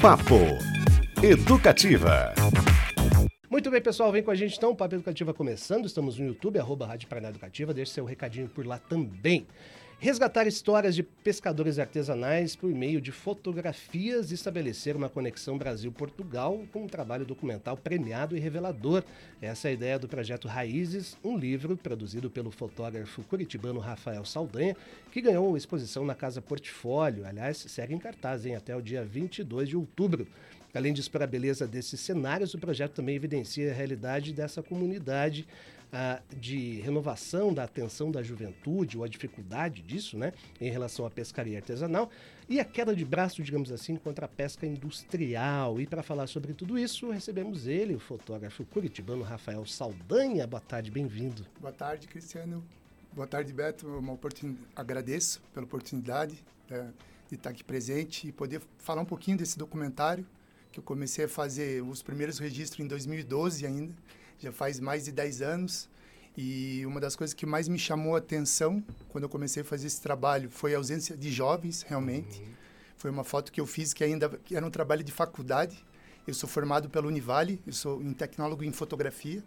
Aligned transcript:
Papo 0.00 0.36
Educativa. 1.20 2.32
Muito 3.50 3.68
bem, 3.68 3.82
pessoal, 3.82 4.12
vem 4.12 4.22
com 4.22 4.30
a 4.30 4.34
gente 4.36 4.56
então, 4.56 4.72
Papo 4.72 4.94
Educativa 4.94 5.34
começando. 5.34 5.86
Estamos 5.86 6.16
no 6.16 6.26
YouTube, 6.26 6.56
arroba 6.56 6.86
Rádio 6.86 7.08
Paraná 7.08 7.30
Educativa. 7.30 7.74
Deixe 7.74 7.92
seu 7.92 8.04
recadinho 8.04 8.48
por 8.48 8.64
lá 8.64 8.78
também. 8.78 9.44
Resgatar 10.00 10.46
histórias 10.46 10.94
de 10.94 11.02
pescadores 11.02 11.76
artesanais 11.76 12.54
por 12.54 12.70
meio 12.70 13.00
de 13.00 13.10
fotografias 13.10 14.30
e 14.30 14.34
estabelecer 14.34 14.94
uma 14.94 15.08
conexão 15.08 15.58
Brasil-Portugal 15.58 16.64
com 16.72 16.84
um 16.84 16.86
trabalho 16.86 17.26
documental 17.26 17.76
premiado 17.76 18.36
e 18.36 18.38
revelador. 18.38 19.02
Essa 19.42 19.66
é 19.66 19.70
a 19.72 19.74
ideia 19.74 19.98
do 19.98 20.06
projeto 20.06 20.46
Raízes, 20.46 21.16
um 21.24 21.36
livro 21.36 21.76
produzido 21.76 22.30
pelo 22.30 22.52
fotógrafo 22.52 23.24
curitibano 23.24 23.80
Rafael 23.80 24.24
Saldanha, 24.24 24.76
que 25.10 25.20
ganhou 25.20 25.56
exposição 25.56 26.04
na 26.04 26.14
Casa 26.14 26.40
Portfólio. 26.40 27.26
Aliás, 27.26 27.56
segue 27.56 27.92
em 27.92 27.98
cartaz 27.98 28.46
hein, 28.46 28.54
até 28.54 28.76
o 28.76 28.80
dia 28.80 29.04
22 29.04 29.68
de 29.68 29.76
outubro. 29.76 30.28
Além 30.72 30.92
de 30.92 31.00
expor 31.00 31.22
a 31.22 31.26
beleza 31.26 31.66
desses 31.66 31.98
cenários, 31.98 32.54
o 32.54 32.58
projeto 32.58 32.92
também 32.92 33.16
evidencia 33.16 33.68
a 33.68 33.74
realidade 33.74 34.32
dessa 34.32 34.62
comunidade 34.62 35.44
de 36.36 36.80
renovação 36.80 37.52
da 37.52 37.64
atenção 37.64 38.10
da 38.10 38.22
juventude, 38.22 38.98
ou 38.98 39.04
a 39.04 39.08
dificuldade 39.08 39.82
disso, 39.82 40.18
né, 40.18 40.32
em 40.60 40.70
relação 40.70 41.06
à 41.06 41.10
pescaria 41.10 41.58
artesanal, 41.58 42.10
e 42.48 42.60
a 42.60 42.64
queda 42.64 42.94
de 42.94 43.04
braço, 43.04 43.42
digamos 43.42 43.72
assim, 43.72 43.96
contra 43.96 44.26
a 44.26 44.28
pesca 44.28 44.66
industrial. 44.66 45.80
E 45.80 45.86
para 45.86 46.02
falar 46.02 46.26
sobre 46.26 46.52
tudo 46.52 46.78
isso, 46.78 47.10
recebemos 47.10 47.66
ele, 47.66 47.94
o 47.94 47.98
fotógrafo 47.98 48.64
curitibano 48.66 49.22
Rafael 49.22 49.64
Saldanha. 49.66 50.46
Boa 50.46 50.60
tarde, 50.60 50.90
bem-vindo. 50.90 51.46
Boa 51.60 51.72
tarde, 51.72 52.06
Cristiano. 52.06 52.64
Boa 53.12 53.26
tarde, 53.26 53.52
Beto. 53.52 53.86
Uma 53.86 54.12
oportun... 54.12 54.56
Agradeço 54.76 55.42
pela 55.52 55.64
oportunidade 55.64 56.42
né, 56.68 56.92
de 57.28 57.34
estar 57.34 57.50
aqui 57.50 57.64
presente 57.64 58.28
e 58.28 58.32
poder 58.32 58.62
falar 58.78 59.02
um 59.02 59.06
pouquinho 59.06 59.36
desse 59.36 59.58
documentário 59.58 60.26
que 60.70 60.78
eu 60.78 60.82
comecei 60.82 61.24
a 61.24 61.28
fazer 61.28 61.82
os 61.82 62.02
primeiros 62.02 62.38
registros 62.38 62.84
em 62.84 62.88
2012 62.88 63.66
ainda 63.66 63.94
já 64.38 64.52
faz 64.52 64.80
mais 64.80 65.04
de 65.04 65.12
10 65.12 65.42
anos. 65.42 65.88
E 66.36 66.84
uma 66.86 67.00
das 67.00 67.16
coisas 67.16 67.34
que 67.34 67.44
mais 67.44 67.68
me 67.68 67.78
chamou 67.78 68.14
a 68.14 68.18
atenção 68.18 68.82
quando 69.08 69.24
eu 69.24 69.28
comecei 69.28 69.62
a 69.62 69.64
fazer 69.64 69.88
esse 69.88 70.00
trabalho 70.00 70.48
foi 70.48 70.74
a 70.74 70.76
ausência 70.76 71.16
de 71.16 71.32
jovens, 71.32 71.82
realmente. 71.82 72.40
Uhum. 72.40 72.46
Foi 72.96 73.10
uma 73.10 73.24
foto 73.24 73.50
que 73.50 73.60
eu 73.60 73.66
fiz 73.66 73.92
que 73.92 74.04
ainda 74.04 74.28
que 74.44 74.56
era 74.56 74.64
um 74.64 74.70
trabalho 74.70 75.02
de 75.02 75.10
faculdade. 75.10 75.84
Eu 76.26 76.34
sou 76.34 76.48
formado 76.48 76.88
pela 76.88 77.06
Univale, 77.06 77.60
eu 77.66 77.72
sou 77.72 77.98
um 77.98 78.12
tecnólogo 78.12 78.62
em 78.62 78.70
fotografia. 78.70 79.42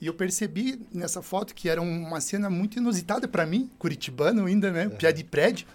E 0.00 0.06
eu 0.06 0.14
percebi 0.14 0.80
nessa 0.92 1.22
foto 1.22 1.54
que 1.54 1.68
era 1.68 1.80
uma 1.80 2.20
cena 2.20 2.48
muito 2.48 2.78
inusitada 2.78 3.28
para 3.28 3.46
mim, 3.46 3.70
curitibano 3.78 4.46
ainda, 4.46 4.72
né, 4.72 4.86
uhum. 4.86 4.96
pé 4.96 5.12
de 5.12 5.22
prédio, 5.22 5.66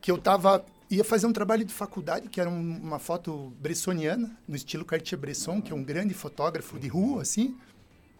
que 0.00 0.10
eu 0.10 0.18
tava 0.18 0.64
ia 0.90 1.04
fazer 1.04 1.26
um 1.26 1.32
trabalho 1.32 1.64
de 1.64 1.74
faculdade, 1.74 2.28
que 2.28 2.40
era 2.40 2.48
um, 2.48 2.78
uma 2.78 2.98
foto 2.98 3.52
bressoniana, 3.60 4.36
no 4.46 4.54
estilo 4.54 4.84
Cartier-Bresson, 4.84 5.60
que 5.60 5.72
é 5.72 5.74
um 5.74 5.82
grande 5.82 6.14
fotógrafo 6.14 6.78
de 6.78 6.88
rua, 6.88 7.22
assim. 7.22 7.56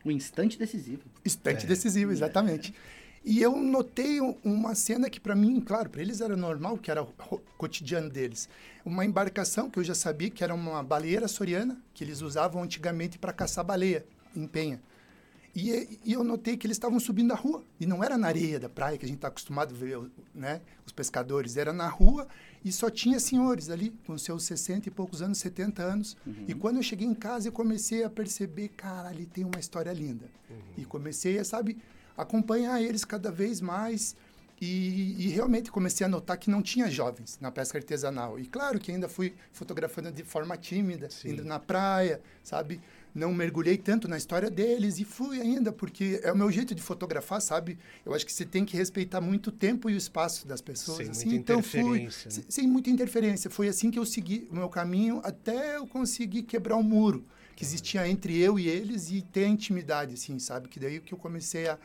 Um 0.07 0.11
instante 0.12 0.57
decisivo. 0.57 1.03
Instante 1.25 1.65
é. 1.65 1.69
decisivo, 1.69 2.12
exatamente. 2.12 2.73
E 3.25 3.43
eu 3.43 3.57
notei 3.57 4.21
uma 4.45 4.77
cena 4.77 5.11
que 5.11 5.19
para 5.19 5.35
mim, 5.35 5.61
claro, 5.61 5.91
para 5.91 6.01
eles 6.01 6.21
era 6.21 6.37
normal, 6.37 6.79
que 6.79 6.93
era 6.93 7.03
o 7.03 7.07
cotidiano 7.59 8.09
deles. 8.09 8.48
Uma 8.85 9.05
embarcação 9.05 9.69
que 9.69 9.81
eu 9.81 9.85
já 9.85 9.97
sabia 9.97 10.31
que 10.31 10.45
era 10.45 10.55
uma 10.55 10.81
baleeira 10.81 11.27
soriana, 11.27 11.77
que 11.93 12.05
eles 12.05 12.23
usavam 12.23 12.63
antigamente 12.63 13.19
para 13.19 13.33
caçar 13.33 13.65
baleia 13.65 14.07
em 14.35 14.47
penha. 14.47 14.81
E, 15.57 15.99
e, 16.05 16.12
eu 16.12 16.23
notei 16.23 16.55
que 16.55 16.67
eles 16.67 16.77
estavam 16.77 17.01
subindo 17.01 17.33
a 17.33 17.35
rua. 17.35 17.65
E 17.81 17.87
não 17.87 18.05
era 18.05 18.19
na 18.19 18.27
areia 18.27 18.61
da 18.61 18.69
praia, 18.69 18.99
que 18.99 19.07
a 19.07 19.09
gente 19.09 19.17
está 19.17 19.29
acostumado 19.29 19.75
a 19.75 19.79
ver 19.79 19.98
né, 20.35 20.61
os 20.85 20.93
pescadores. 20.93 21.57
Era 21.57 21.73
na 21.73 21.89
rua 21.89 22.29
e 22.63 22.71
só 22.71 22.91
tinha 22.91 23.19
senhores 23.19 23.71
ali, 23.71 23.91
com 24.07 24.19
seus 24.19 24.43
60 24.45 24.91
e 24.91 24.93
poucos 24.93 25.23
anos, 25.23 25.39
70 25.39 25.83
anos. 25.83 26.15
Uhum. 26.27 26.45
E 26.47 26.55
quando 26.55 26.77
eu 26.77 26.83
cheguei 26.83 27.09
em 27.09 27.15
casa, 27.15 27.48
eu 27.48 27.53
comecei 27.53 28.05
a 28.05 28.11
perceber, 28.11 28.69
cara, 28.69 29.09
ali 29.09 29.25
tem 29.25 29.45
uma 29.45 29.59
história 29.59 29.91
linda. 29.95 30.27
Uhum. 30.51 30.57
E 30.77 30.85
comecei 30.85 31.39
a, 31.39 31.45
sabe, 31.45 31.79
acompanhar 32.14 32.83
eles 32.83 33.03
cada 33.03 33.33
vez 33.33 33.63
mais. 33.63 34.14
E, 34.61 35.17
e, 35.19 35.29
realmente 35.29 35.70
comecei 35.70 36.07
a 36.07 36.09
notar 36.09 36.36
que 36.39 36.51
não 36.51 36.63
tinha 36.63 36.91
jovens 36.91 37.39
na 37.41 37.51
pesca 37.51 37.79
artesanal. 37.79 38.39
E 38.39 38.47
claro 38.47 38.79
que 38.79 38.91
ainda 38.91 39.09
fui 39.09 39.35
fotografando 39.53 40.11
de 40.13 40.23
forma 40.23 40.57
tímida, 40.57 41.09
Sim. 41.11 41.30
indo 41.30 41.45
na 41.45 41.59
praia, 41.59 42.20
sabe? 42.42 42.80
Não 43.17 43.33
mergulhei 43.33 43.79
tanto 43.79 44.07
na 44.07 44.19
história 44.19 44.51
deles 44.51 44.99
e 44.99 45.05
fui 45.05 45.41
ainda, 45.41 45.73
porque 45.73 46.21
é 46.23 46.31
o 46.31 46.37
meu 46.37 46.53
jeito 46.53 46.75
de 46.75 46.83
fotografar, 46.83 47.41
sabe? 47.41 47.79
Eu 48.05 48.13
acho 48.13 48.27
que 48.27 48.33
você 48.33 48.45
tem 48.45 48.63
que 48.63 48.77
respeitar 48.77 49.23
muito 49.23 49.47
o 49.47 49.53
tempo 49.53 49.89
e 49.89 49.95
o 49.95 49.97
espaço 49.97 50.47
das 50.47 50.61
pessoas. 50.61 50.99
Sem 50.99 51.09
assim. 51.09 51.29
muita 51.31 51.53
então 51.55 51.63
fui 51.63 52.03
né? 52.05 52.11
sem, 52.11 52.67
muita 52.67 52.91
interferência. 52.91 53.49
Foi 53.51 53.69
assim 53.69 53.91
que 53.91 53.99
eu 53.99 54.05
segui 54.05 54.47
o 54.51 54.55
meu 54.55 54.69
caminho 54.69 55.23
até 55.25 55.77
eu 55.77 55.87
conseguir 55.87 56.43
quebrar 56.43 56.77
o 56.77 56.81
um 56.81 56.83
muro 56.83 57.25
que 57.57 57.65
existia 57.65 58.07
entre 58.07 58.39
eu 58.39 58.59
e 58.59 58.69
eles 58.69 59.11
e 59.11 59.23
ter 59.23 59.45
a 59.45 59.48
intimidade, 59.48 60.13
assim, 60.13 60.39
sabe? 60.39 60.69
Que 60.69 60.79
daí 60.79 61.01
que 61.01 61.15
eu 61.15 61.19
comecei 61.19 61.67
a, 61.67 61.79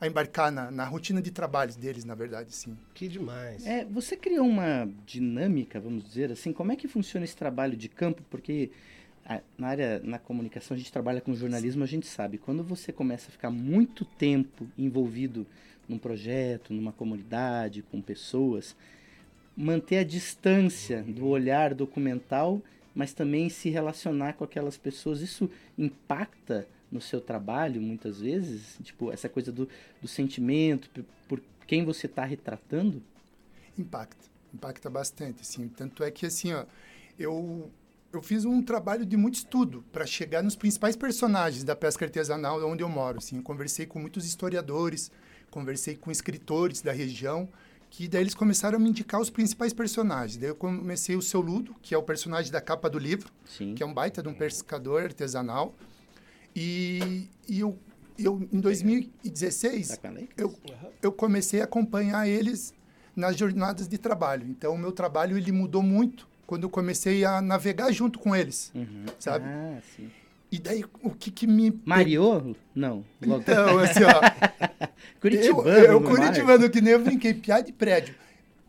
a 0.00 0.06
embarcar 0.06 0.50
na, 0.50 0.70
na, 0.70 0.86
rotina 0.86 1.20
de 1.20 1.30
trabalho 1.30 1.74
deles, 1.74 2.06
na 2.06 2.14
verdade, 2.14 2.54
sim. 2.54 2.74
Que 2.94 3.06
demais. 3.06 3.66
É, 3.66 3.84
você 3.84 4.16
criou 4.16 4.46
uma 4.46 4.88
dinâmica, 5.04 5.78
vamos 5.78 6.04
dizer 6.04 6.32
assim, 6.32 6.54
como 6.54 6.72
é 6.72 6.76
que 6.76 6.88
funciona 6.88 7.22
esse 7.26 7.36
trabalho 7.36 7.76
de 7.76 7.86
campo? 7.86 8.22
Porque 8.30 8.70
na 9.56 9.68
área, 9.68 10.00
na 10.02 10.18
comunicação, 10.18 10.74
a 10.74 10.78
gente 10.78 10.92
trabalha 10.92 11.20
com 11.20 11.34
jornalismo, 11.34 11.84
a 11.84 11.86
gente 11.86 12.06
sabe, 12.06 12.38
quando 12.38 12.62
você 12.62 12.92
começa 12.92 13.28
a 13.28 13.32
ficar 13.32 13.50
muito 13.50 14.04
tempo 14.04 14.66
envolvido 14.76 15.46
num 15.88 15.98
projeto, 15.98 16.72
numa 16.72 16.92
comunidade, 16.92 17.82
com 17.82 18.00
pessoas, 18.00 18.76
manter 19.56 19.98
a 19.98 20.04
distância 20.04 21.02
do 21.02 21.26
olhar 21.26 21.74
documental, 21.74 22.62
mas 22.94 23.12
também 23.12 23.48
se 23.48 23.68
relacionar 23.70 24.34
com 24.34 24.44
aquelas 24.44 24.76
pessoas, 24.76 25.20
isso 25.20 25.50
impacta 25.78 26.66
no 26.90 27.00
seu 27.00 27.20
trabalho, 27.20 27.80
muitas 27.80 28.20
vezes? 28.20 28.78
Tipo, 28.82 29.12
essa 29.12 29.28
coisa 29.28 29.52
do, 29.52 29.68
do 30.02 30.08
sentimento, 30.08 30.90
por, 31.28 31.40
quem 31.66 31.84
você 31.84 32.06
está 32.06 32.24
retratando? 32.24 33.02
Impacta, 33.78 34.26
impacta 34.52 34.90
bastante, 34.90 35.46
sim. 35.46 35.68
Tanto 35.68 36.02
é 36.02 36.10
que, 36.10 36.26
assim, 36.26 36.52
ó, 36.52 36.64
eu 37.18 37.70
eu 38.12 38.20
fiz 38.20 38.44
um 38.44 38.62
trabalho 38.62 39.06
de 39.06 39.16
muito 39.16 39.36
estudo 39.36 39.84
para 39.92 40.04
chegar 40.04 40.42
nos 40.42 40.56
principais 40.56 40.96
personagens 40.96 41.62
da 41.62 41.76
pesca 41.76 42.04
artesanal 42.04 42.60
onde 42.66 42.82
eu 42.82 42.88
moro. 42.88 43.18
Assim. 43.18 43.36
Eu 43.36 43.42
conversei 43.42 43.86
com 43.86 43.98
muitos 43.98 44.26
historiadores, 44.26 45.10
conversei 45.50 45.96
com 45.96 46.10
escritores 46.10 46.82
da 46.82 46.92
região, 46.92 47.48
que 47.88 48.08
daí 48.08 48.22
eles 48.22 48.34
começaram 48.34 48.76
a 48.76 48.80
me 48.80 48.88
indicar 48.88 49.20
os 49.20 49.30
principais 49.30 49.72
personagens. 49.72 50.36
Daí 50.36 50.48
eu 50.50 50.56
comecei 50.56 51.14
o 51.16 51.22
Seu 51.22 51.40
Ludo, 51.40 51.74
que 51.80 51.94
é 51.94 51.98
o 51.98 52.02
personagem 52.02 52.50
da 52.50 52.60
capa 52.60 52.90
do 52.90 52.98
livro, 52.98 53.30
Sim. 53.46 53.74
que 53.74 53.82
é 53.82 53.86
um 53.86 53.94
baita 53.94 54.22
de 54.22 54.28
um 54.28 54.34
pescador 54.34 55.02
artesanal. 55.02 55.74
E, 56.54 57.28
e 57.48 57.60
eu, 57.60 57.78
eu, 58.18 58.48
em 58.52 58.60
2016, 58.60 60.00
eu, 60.36 60.54
eu 61.00 61.12
comecei 61.12 61.60
a 61.60 61.64
acompanhar 61.64 62.28
eles 62.28 62.74
nas 63.14 63.36
jornadas 63.36 63.86
de 63.86 63.98
trabalho. 63.98 64.46
Então, 64.48 64.74
o 64.74 64.78
meu 64.78 64.90
trabalho 64.90 65.36
ele 65.36 65.52
mudou 65.52 65.82
muito 65.82 66.29
quando 66.50 66.64
eu 66.64 66.68
comecei 66.68 67.24
a 67.24 67.40
navegar 67.40 67.92
junto 67.92 68.18
com 68.18 68.34
eles, 68.34 68.72
uhum. 68.74 69.04
sabe? 69.20 69.44
Ah, 69.46 69.78
sim. 69.94 70.10
E 70.50 70.58
daí, 70.58 70.84
o 71.00 71.10
que 71.10 71.30
que 71.30 71.46
me... 71.46 71.80
Mariô? 71.84 72.56
Não. 72.74 73.04
Então, 73.22 73.78
assim, 73.78 74.00
ó... 74.02 74.88
Curitibano. 75.22 75.68
Eu, 75.68 75.92
eu 75.92 76.00
Curitibano, 76.02 76.68
que 76.68 76.80
nem 76.80 76.94
eu 76.94 77.04
brinquei, 77.04 77.34
piada 77.34 77.62
de 77.62 77.72
prédio. 77.72 78.16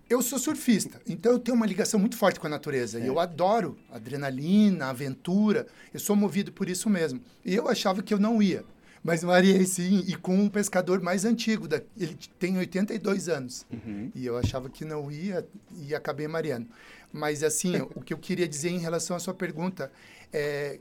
Eu 0.07 0.21
sou 0.21 0.37
surfista, 0.37 1.01
então 1.09 1.31
eu 1.31 1.39
tenho 1.39 1.57
uma 1.57 1.65
ligação 1.65 1.99
muito 1.99 2.15
forte 2.15 2.39
com 2.39 2.45
a 2.45 2.51
natureza. 2.51 2.99
E 2.99 3.07
eu 3.07 3.19
adoro 3.19 3.75
adrenalina, 3.91 4.85
aventura. 4.85 5.65
Eu 5.91 5.99
sou 5.99 6.15
movido 6.15 6.51
por 6.51 6.69
isso 6.69 6.87
mesmo. 6.87 7.19
E 7.43 7.55
eu 7.55 7.67
achava 7.67 8.03
que 8.03 8.13
eu 8.13 8.19
não 8.19 8.43
ia. 8.43 8.63
Mas 9.03 9.23
mariei 9.23 9.65
sim, 9.65 10.03
e 10.07 10.15
com 10.15 10.35
um 10.35 10.47
pescador 10.47 11.01
mais 11.01 11.25
antigo. 11.25 11.67
Da, 11.67 11.81
ele 11.97 12.15
tem 12.37 12.57
82 12.57 13.27
anos. 13.27 13.65
Uhum. 13.71 14.11
E 14.13 14.25
eu 14.25 14.37
achava 14.37 14.69
que 14.69 14.85
não 14.85 15.11
ia 15.11 15.47
e 15.79 15.95
acabei 15.95 16.27
mareando. 16.27 16.67
Mas, 17.11 17.43
assim, 17.43 17.75
o 17.95 18.01
que 18.01 18.13
eu 18.13 18.17
queria 18.17 18.47
dizer 18.47 18.69
em 18.69 18.79
relação 18.79 19.15
à 19.15 19.19
sua 19.19 19.33
pergunta 19.33 19.91
é 20.31 20.79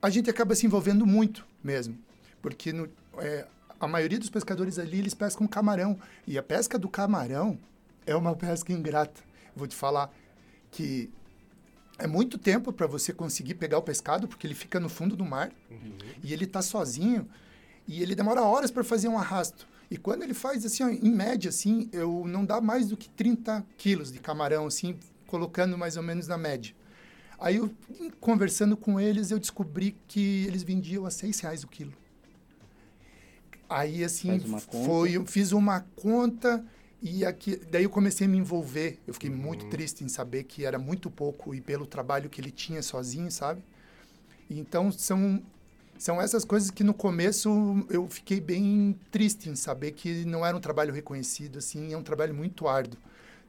a 0.00 0.10
gente 0.10 0.28
acaba 0.28 0.54
se 0.54 0.66
envolvendo 0.66 1.06
muito 1.06 1.46
mesmo. 1.62 1.96
Porque 2.40 2.72
no, 2.72 2.88
é, 3.18 3.46
a 3.78 3.86
maioria 3.86 4.18
dos 4.18 4.28
pescadores 4.28 4.78
ali, 4.78 4.98
eles 4.98 5.14
pescam 5.14 5.46
camarão. 5.46 5.98
E 6.26 6.36
a 6.36 6.42
pesca 6.42 6.76
do 6.78 6.88
camarão 6.88 7.58
é 8.04 8.16
uma 8.16 8.34
pesca 8.34 8.72
ingrata. 8.72 9.20
Vou 9.54 9.66
te 9.66 9.76
falar 9.76 10.12
que 10.70 11.10
é 11.98 12.06
muito 12.06 12.36
tempo 12.36 12.72
para 12.72 12.86
você 12.86 13.12
conseguir 13.12 13.54
pegar 13.54 13.78
o 13.78 13.82
pescado, 13.82 14.26
porque 14.26 14.46
ele 14.46 14.54
fica 14.54 14.80
no 14.80 14.88
fundo 14.88 15.14
do 15.14 15.24
mar 15.24 15.52
uhum. 15.70 15.96
e 16.22 16.32
ele 16.32 16.44
está 16.44 16.62
sozinho 16.62 17.28
e 17.86 18.02
ele 18.02 18.14
demora 18.14 18.42
horas 18.42 18.70
para 18.70 18.82
fazer 18.82 19.08
um 19.08 19.18
arrasto. 19.18 19.68
E 19.90 19.96
quando 19.96 20.22
ele 20.22 20.32
faz 20.32 20.64
assim, 20.64 20.82
ó, 20.82 20.88
em 20.88 21.12
média, 21.12 21.50
assim, 21.50 21.88
eu 21.92 22.24
não 22.26 22.44
dá 22.44 22.60
mais 22.60 22.88
do 22.88 22.96
que 22.96 23.08
30 23.10 23.64
quilos 23.76 24.10
de 24.10 24.18
camarão, 24.18 24.66
assim, 24.66 24.98
colocando 25.32 25.78
mais 25.78 25.96
ou 25.96 26.02
menos 26.02 26.28
na 26.28 26.36
média. 26.36 26.74
Aí, 27.40 27.56
eu, 27.56 27.74
conversando 28.20 28.76
com 28.76 29.00
eles, 29.00 29.30
eu 29.30 29.38
descobri 29.38 29.96
que 30.06 30.44
eles 30.46 30.62
vendiam 30.62 31.06
a 31.06 31.10
seis 31.10 31.40
reais 31.40 31.64
o 31.64 31.68
quilo. 31.68 31.94
Aí, 33.68 34.04
assim, 34.04 34.38
foi, 34.84 35.12
eu 35.12 35.24
fiz 35.26 35.52
uma 35.52 35.80
conta, 35.96 36.62
E 37.02 37.24
aqui, 37.24 37.56
daí 37.70 37.82
eu 37.84 37.90
comecei 37.90 38.26
a 38.26 38.30
me 38.30 38.38
envolver. 38.38 39.00
Eu 39.08 39.14
fiquei 39.14 39.30
muito 39.30 39.66
triste 39.66 40.04
em 40.04 40.08
saber 40.08 40.44
que 40.44 40.64
era 40.64 40.78
muito 40.78 41.10
pouco 41.10 41.52
e 41.54 41.60
pelo 41.60 41.84
trabalho 41.86 42.30
que 42.30 42.40
ele 42.40 42.52
tinha 42.52 42.80
sozinho, 42.82 43.30
sabe? 43.30 43.64
Então 44.50 44.92
são 44.92 45.42
são 45.98 46.20
essas 46.20 46.44
coisas 46.44 46.70
que 46.70 46.84
no 46.84 46.94
começo 46.94 47.48
eu 47.90 48.08
fiquei 48.08 48.40
bem 48.40 48.98
triste 49.10 49.48
em 49.48 49.56
saber 49.56 49.92
que 49.92 50.24
não 50.24 50.44
era 50.46 50.56
um 50.56 50.60
trabalho 50.60 50.92
reconhecido, 50.92 51.58
assim, 51.58 51.92
é 51.92 51.96
um 51.98 52.02
trabalho 52.02 52.34
muito 52.34 52.68
árduo. 52.68 53.00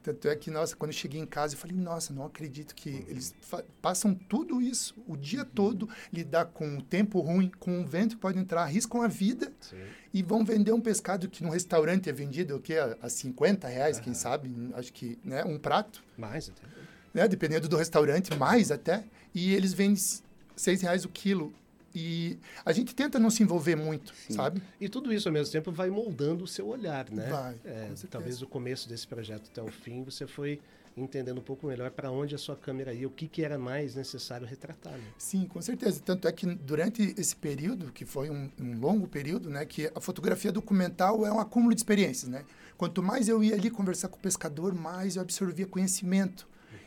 Tanto 0.04 0.28
é 0.28 0.36
que, 0.36 0.50
nossa, 0.50 0.76
quando 0.76 0.90
eu 0.90 0.96
cheguei 0.96 1.18
em 1.18 1.24
casa, 1.24 1.54
eu 1.54 1.58
falei, 1.58 1.74
nossa, 1.74 2.12
não 2.12 2.26
acredito 2.26 2.74
que 2.74 2.90
Uhum. 2.90 3.04
eles 3.08 3.34
passam 3.80 4.14
tudo 4.14 4.60
isso, 4.60 4.94
o 5.08 5.16
dia 5.16 5.46
todo, 5.46 5.88
lidar 6.12 6.44
com 6.44 6.76
o 6.76 6.82
tempo 6.82 7.20
ruim, 7.20 7.50
com 7.58 7.80
o 7.80 7.86
vento 7.86 8.16
que 8.16 8.20
pode 8.20 8.38
entrar, 8.38 8.64
arriscam 8.64 9.00
a 9.00 9.08
vida 9.08 9.50
Sim. 9.62 9.82
e 10.12 10.22
vão 10.22 10.44
vender 10.44 10.72
um 10.72 10.80
pescado 10.80 11.26
que 11.26 11.42
num 11.42 11.48
restaurante 11.48 12.10
é 12.10 12.12
vendido 12.12 12.54
o 12.56 12.60
quê? 12.60 12.74
a, 12.74 12.98
a 13.00 13.08
50 13.08 13.66
reais, 13.66 13.98
quem 13.98 14.12
sabe, 14.12 14.52
acho 14.74 14.92
que, 14.92 15.18
né, 15.24 15.42
um 15.42 15.58
prato, 15.58 16.04
Mais 16.18 16.50
até. 16.50 16.66
né, 17.14 17.26
dependendo 17.26 17.66
do 17.66 17.76
restaurante, 17.78 18.36
mais 18.36 18.70
até, 18.70 19.04
e 19.34 19.54
eles 19.54 19.72
vendem 19.72 19.94
s- 19.94 20.22
seis 20.54 20.82
reais 20.82 21.06
o 21.06 21.08
quilo. 21.08 21.50
E 21.94 22.38
a 22.64 22.72
gente 22.72 22.94
tenta 22.94 23.18
não 23.18 23.30
se 23.30 23.42
envolver 23.42 23.76
muito, 23.76 24.12
Sim. 24.26 24.34
sabe? 24.34 24.62
E 24.80 24.88
tudo 24.88 25.12
isso 25.12 25.28
ao 25.28 25.32
mesmo 25.32 25.52
tempo 25.52 25.70
vai 25.70 25.88
moldando 25.90 26.44
o 26.44 26.46
seu 26.46 26.66
olhar, 26.66 27.08
né? 27.10 27.28
Vai, 27.30 27.56
É, 27.64 27.92
talvez 28.10 28.42
o 28.42 28.46
começo 28.46 28.88
desse 28.88 29.06
projeto 29.06 29.48
até 29.50 29.62
o 29.62 29.70
fim 29.70 30.02
você 30.02 30.26
foi 30.26 30.60
entendendo 30.96 31.38
um 31.38 31.42
pouco 31.42 31.66
melhor 31.66 31.90
para 31.90 32.10
onde 32.10 32.34
a 32.34 32.38
sua 32.38 32.56
câmera 32.56 32.92
ia, 32.92 33.06
o 33.06 33.10
que, 33.10 33.26
que 33.26 33.42
era 33.42 33.58
mais 33.58 33.94
necessário 33.94 34.46
retratar. 34.46 34.92
Né? 34.92 35.04
Sim, 35.18 35.46
com 35.46 35.60
certeza. 35.60 36.00
Tanto 36.00 36.28
é 36.28 36.32
que 36.32 36.46
durante 36.46 37.14
esse 37.18 37.34
período, 37.34 37.92
que 37.92 38.04
foi 38.04 38.30
um, 38.30 38.50
um 38.60 38.78
longo 38.78 39.08
período, 39.08 39.50
né, 39.50 39.64
que 39.64 39.90
a 39.94 40.00
fotografia 40.00 40.52
documental 40.52 41.26
é 41.26 41.32
um 41.32 41.40
acúmulo 41.40 41.74
de 41.74 41.80
experiências, 41.80 42.30
né? 42.30 42.44
Quanto 42.76 43.02
mais 43.02 43.28
eu 43.28 43.42
ia 43.42 43.54
ali 43.54 43.70
conversar 43.70 44.08
com 44.08 44.16
o 44.16 44.20
pescador, 44.20 44.74
mais 44.74 45.16
eu 45.16 45.22
absorvia 45.22 45.66
conhecimento. 45.66 46.46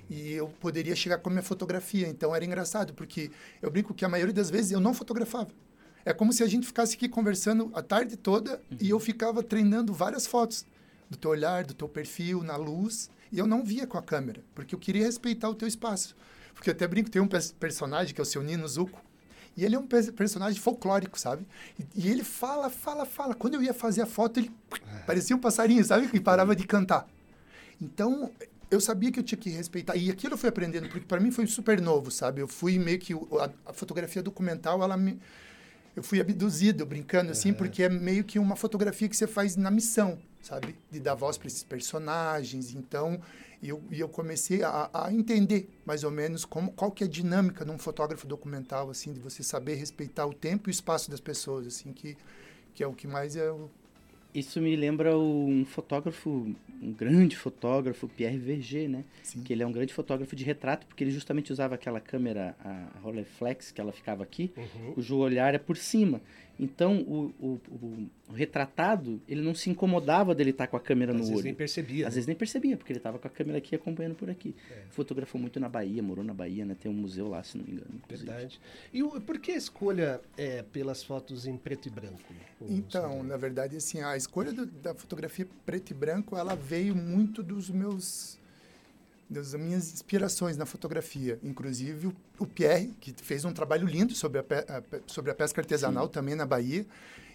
E 0.10 0.32
eu 0.34 0.48
poderia 0.48 0.96
chegar 0.96 1.18
com 1.18 1.30
a 1.30 1.32
minha 1.34 1.44
fotografia. 1.44 2.08
Então 2.08 2.36
era 2.36 2.44
engraçado, 2.46 2.94
porque 2.94 3.30
eu 3.62 3.70
brinco 3.70 3.94
que 3.94 4.06
a 4.06 4.10
maioria 4.10 4.34
das 4.34 4.50
vezes 4.50 4.72
eu 4.72 4.80
não 4.80 4.94
fotografava. 4.94 5.50
É 6.06 6.14
como 6.14 6.32
se 6.32 6.42
a 6.42 6.48
gente 6.48 6.66
ficasse 6.66 6.96
aqui 6.96 7.10
conversando 7.10 7.70
a 7.74 7.82
tarde 7.82 8.16
toda 8.16 8.62
e 8.80 8.90
eu 8.90 9.00
ficava 9.00 9.44
treinando 9.44 9.94
várias 9.94 10.26
fotos 10.26 10.66
do 11.10 11.18
teu 11.18 11.32
olhar, 11.32 11.66
do 11.66 11.74
teu 11.74 11.90
perfil, 11.90 12.44
na 12.44 12.56
luz, 12.56 13.10
e 13.32 13.38
eu 13.40 13.46
não 13.46 13.64
via 13.64 13.86
com 13.86 13.98
a 13.98 14.02
câmera, 14.02 14.42
porque 14.56 14.74
eu 14.74 14.80
queria 14.80 15.04
respeitar 15.06 15.50
o 15.50 15.56
teu 15.56 15.68
espaço. 15.68 16.16
Porque 16.54 16.70
eu 16.70 16.74
até 16.74 16.88
brinco, 16.88 17.10
tem 17.10 17.22
um 17.22 17.28
pers- 17.28 17.52
personagem 17.52 18.14
que 18.16 18.22
é 18.22 18.24
o 18.24 18.26
seu 18.26 18.42
Nino 18.42 18.66
Zuko, 18.68 19.02
e 19.56 19.66
ele 19.66 19.76
é 19.76 19.80
um 19.80 19.86
pers- 19.86 20.10
personagem 20.12 20.60
folclórico, 20.62 21.20
sabe? 21.20 21.46
E, 21.78 21.86
e 22.06 22.10
ele 22.10 22.24
fala, 22.24 22.70
fala, 22.70 23.06
fala. 23.06 23.34
Quando 23.34 23.56
eu 23.56 23.64
ia 23.64 23.74
fazer 23.74 24.02
a 24.02 24.06
foto, 24.06 24.40
ele 24.40 24.52
parecia 25.06 25.36
um 25.36 25.40
passarinho, 25.40 25.84
sabe? 25.84 26.08
Que 26.08 26.20
parava 26.22 26.56
de 26.56 26.66
cantar. 26.66 27.08
Então, 27.82 28.32
eu 28.70 28.82
sabia 28.82 29.12
que 29.12 29.20
eu 29.20 29.24
tinha 29.24 29.38
que 29.38 29.50
respeitar. 29.50 29.96
E 29.96 30.10
aquilo 30.10 30.34
eu 30.34 30.38
fui 30.38 30.50
aprendendo, 30.50 30.90
porque 30.90 31.06
para 31.06 31.20
mim 31.20 31.32
foi 31.32 31.48
super 31.48 31.82
novo, 31.82 32.12
sabe? 32.12 32.42
Eu 32.42 32.48
fui 32.48 32.78
meio 32.78 33.00
que. 33.00 33.14
A, 33.14 33.50
a 33.68 33.74
fotografia 33.74 34.22
documental, 34.22 34.84
ela 34.84 34.98
me. 34.98 35.20
Eu 35.96 36.04
fui 36.04 36.22
abduzido, 36.22 36.86
brincando 36.86 37.32
assim, 37.32 37.52
porque 37.52 37.82
é 37.82 37.90
meio 37.90 38.24
que 38.24 38.38
uma 38.38 38.56
fotografia 38.56 39.10
que 39.10 39.18
você 39.18 39.26
faz 39.26 39.56
na 39.56 39.72
missão, 39.72 40.20
sabe? 40.44 40.76
De 40.92 41.00
dar 41.00 41.16
voz 41.16 41.40
para 41.40 41.48
esses 41.48 41.64
personagens. 41.64 42.76
Então, 42.76 43.20
e 43.62 43.70
eu, 43.70 43.84
e 43.90 44.00
eu 44.00 44.08
comecei 44.08 44.62
a, 44.62 44.90
a 44.94 45.12
entender 45.12 45.68
mais 45.84 46.04
ou 46.04 46.12
menos 46.12 46.46
como, 46.46 46.72
qual 46.72 46.92
que 46.92 47.04
é 47.04 47.08
a 47.08 47.10
dinâmica 47.10 47.66
num 47.66 47.80
fotógrafo 47.80 48.28
documental, 48.28 48.92
assim, 48.92 49.12
de 49.12 49.20
você 49.20 49.42
saber 49.42 49.74
respeitar 49.76 50.28
o 50.28 50.34
tempo 50.34 50.70
e 50.70 50.72
o 50.72 50.72
espaço 50.72 51.10
das 51.10 51.20
pessoas, 51.20 51.66
assim, 51.66 51.92
que, 51.92 52.16
que 52.76 52.84
é 52.84 52.88
o 52.88 52.94
que 52.94 53.08
mais 53.08 53.36
o, 53.36 53.68
Isso 54.34 54.62
me 54.62 54.76
lembra 54.76 55.18
um 55.18 55.66
fotógrafo, 55.66 56.54
um 56.82 56.92
grande 56.92 57.36
fotógrafo, 57.36 58.08
Pierre 58.08 58.38
Verger, 58.38 58.88
né? 58.88 59.04
Sim. 59.24 59.42
Que 59.42 59.52
ele 59.54 59.64
é 59.64 59.68
um 59.68 59.72
grande 59.72 59.94
fotógrafo 59.94 60.36
de 60.36 60.44
retrato, 60.44 60.86
porque 60.86 61.04
ele 61.04 61.12
justamente 61.12 61.52
usava 61.52 61.74
aquela 61.76 62.00
câmera, 62.00 62.56
a 62.64 63.00
Rolleiflex, 63.02 63.72
que 63.72 63.82
ela 63.82 63.92
ficava 63.92 64.22
aqui, 64.24 64.52
Uhum. 64.56 64.94
cujo 64.94 65.18
olhar 65.18 65.56
é 65.56 65.58
por 65.58 65.76
cima. 65.78 66.22
Então, 66.60 66.98
o, 67.02 67.34
o- 67.40 67.62
o- 67.72 68.34
retratado, 68.34 69.22
ele 69.28 69.42
não 69.42 69.54
se 69.54 69.70
incomodava 69.70 70.34
dele 70.34 70.50
estar 70.50 70.66
com 70.68 70.76
a 70.76 70.80
câmera 70.80 71.12
Às 71.12 71.18
no 71.18 71.22
vezes 71.24 71.36
olho. 71.38 71.44
nem 71.46 71.54
percebia. 71.54 72.08
Às 72.08 72.14
né? 72.14 72.16
vezes 72.16 72.28
nem 72.28 72.36
percebia, 72.36 72.76
porque 72.76 72.92
ele 72.92 73.00
estava 73.00 73.20
com 73.20 73.28
a 73.28 73.30
câmera 73.32 73.58
aqui 73.60 73.76
acompanhando 73.76 74.16
por 74.16 74.30
aqui. 74.30 74.56
Fotografou 74.90 75.40
muito 75.40 75.60
na 75.60 75.70
Bahia, 75.70 76.02
morou 76.02 76.24
na 76.24 76.34
Bahia, 76.34 76.66
né? 76.66 76.76
Tem 76.80 76.92
um 76.92 76.96
museu 76.96 77.28
lá, 77.28 77.44
se 77.44 77.58
não 77.58 77.64
me 77.66 77.74
engano. 77.74 77.92
inclusive. 77.96 78.30
Verdade. 78.30 78.60
E 78.92 79.04
o, 79.04 79.22
por 79.22 79.38
que 79.40 79.52
a 79.52 79.56
escolha 79.56 80.20
é 80.36 80.64
pelas 80.64 81.04
fotos 81.04 81.46
em 81.46 81.56
preto 81.58 81.88
e 81.88 81.92
branco? 81.92 82.18
Então, 82.68 83.22
na 83.24 83.38
verdade, 83.38 83.78
assim, 83.78 84.02
a 84.02 84.18
escolha 84.18 84.52
do- 84.52 84.66
da 84.66 84.96
fotografia 84.96 85.48
preto 85.66 85.92
e 85.92 85.94
branco, 85.94 86.36
ela 86.36 86.56
veio 86.56 86.96
muito 86.96 87.44
dos 87.44 87.70
meus 87.70 88.40
das 89.30 89.54
minhas 89.54 89.92
inspirações 89.94 90.56
na 90.58 90.66
fotografia, 90.66 91.38
inclusive 91.44 92.08
o, 92.08 92.16
o 92.40 92.46
Pierre, 92.46 92.94
que 93.00 93.14
fez 93.22 93.44
um 93.46 93.52
trabalho 93.52 93.86
lindo 93.86 94.16
sobre 94.16 94.40
a, 94.40 94.44
pe- 94.44 94.66
a 94.68 94.82
sobre 95.06 95.32
a 95.32 95.36
pesca 95.36 95.60
artesanal 95.62 96.08
também 96.08 96.34
na 96.36 96.46
Bahia, 96.46 96.86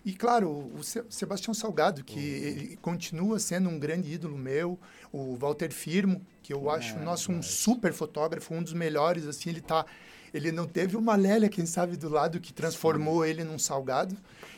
e 0.05 0.13
claro, 0.15 0.49
o, 0.51 0.83
Se- 0.83 1.05
Sebastião 1.11 1.55
Salgado, 1.55 2.03
que 2.03 2.19
ele 2.19 2.77
continua 2.83 3.39
sendo 3.39 3.69
um 3.69 3.79
grande 3.79 4.13
ídolo 4.13 4.37
meu, 4.37 4.79
o 5.13 5.37
Walter 5.37 5.71
Firmo, 5.71 6.21
que 6.43 6.53
eu 6.53 6.69
acho, 6.71 6.99
nosso, 6.99 7.31
um 7.31 7.41
super 7.43 7.93
fotógrafo, 7.93 8.53
um 8.55 8.63
dos 8.63 8.73
melhores, 8.73 9.27
assim, 9.27 9.51
ele 9.51 9.61
tá 9.61 9.87
ele 10.35 10.51
não 10.51 10.67
teve 10.67 10.97
uma 10.97 11.15
Lélia, 11.15 11.47
quem 11.51 11.67
sabe, 11.67 11.95
do 11.95 12.09
lado 12.09 12.41
que 12.41 12.55
transformou 12.55 13.23
ele 13.23 13.45
num 13.45 13.59
salgado. 13.59 14.17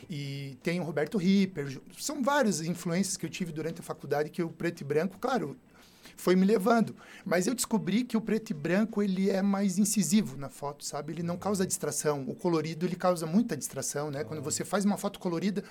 E 0.09 0.57
tem 0.63 0.79
o 0.79 0.83
Roberto 0.83 1.17
Ripper. 1.17 1.81
São 1.99 2.23
várias 2.23 2.61
influências 2.61 3.17
que 3.17 3.25
eu 3.25 3.29
tive 3.29 3.51
durante 3.51 3.81
a 3.81 3.83
faculdade 3.83 4.29
que 4.29 4.41
o 4.41 4.47
preto 4.49 4.79
e 4.79 4.83
branco, 4.85 5.17
claro, 5.19 5.57
foi 6.15 6.35
me 6.35 6.45
levando. 6.45 6.95
Mas 7.25 7.47
eu 7.47 7.53
descobri 7.53 8.03
que 8.03 8.17
o 8.17 8.21
preto 8.21 8.51
e 8.51 8.53
branco 8.53 9.01
ele 9.01 9.29
é 9.29 9.41
mais 9.41 9.77
incisivo 9.77 10.37
na 10.37 10.49
foto, 10.49 10.83
sabe? 10.83 11.13
Ele 11.13 11.23
não 11.23 11.37
causa 11.37 11.65
distração. 11.65 12.23
O 12.27 12.35
colorido 12.35 12.85
ele 12.85 12.95
causa 12.95 13.25
muita 13.25 13.55
distração, 13.55 14.09
né? 14.11 14.23
Quando 14.23 14.41
você 14.41 14.63
faz 14.63 14.85
uma 14.85 14.97
foto 14.97 15.19
colorida, 15.19 15.63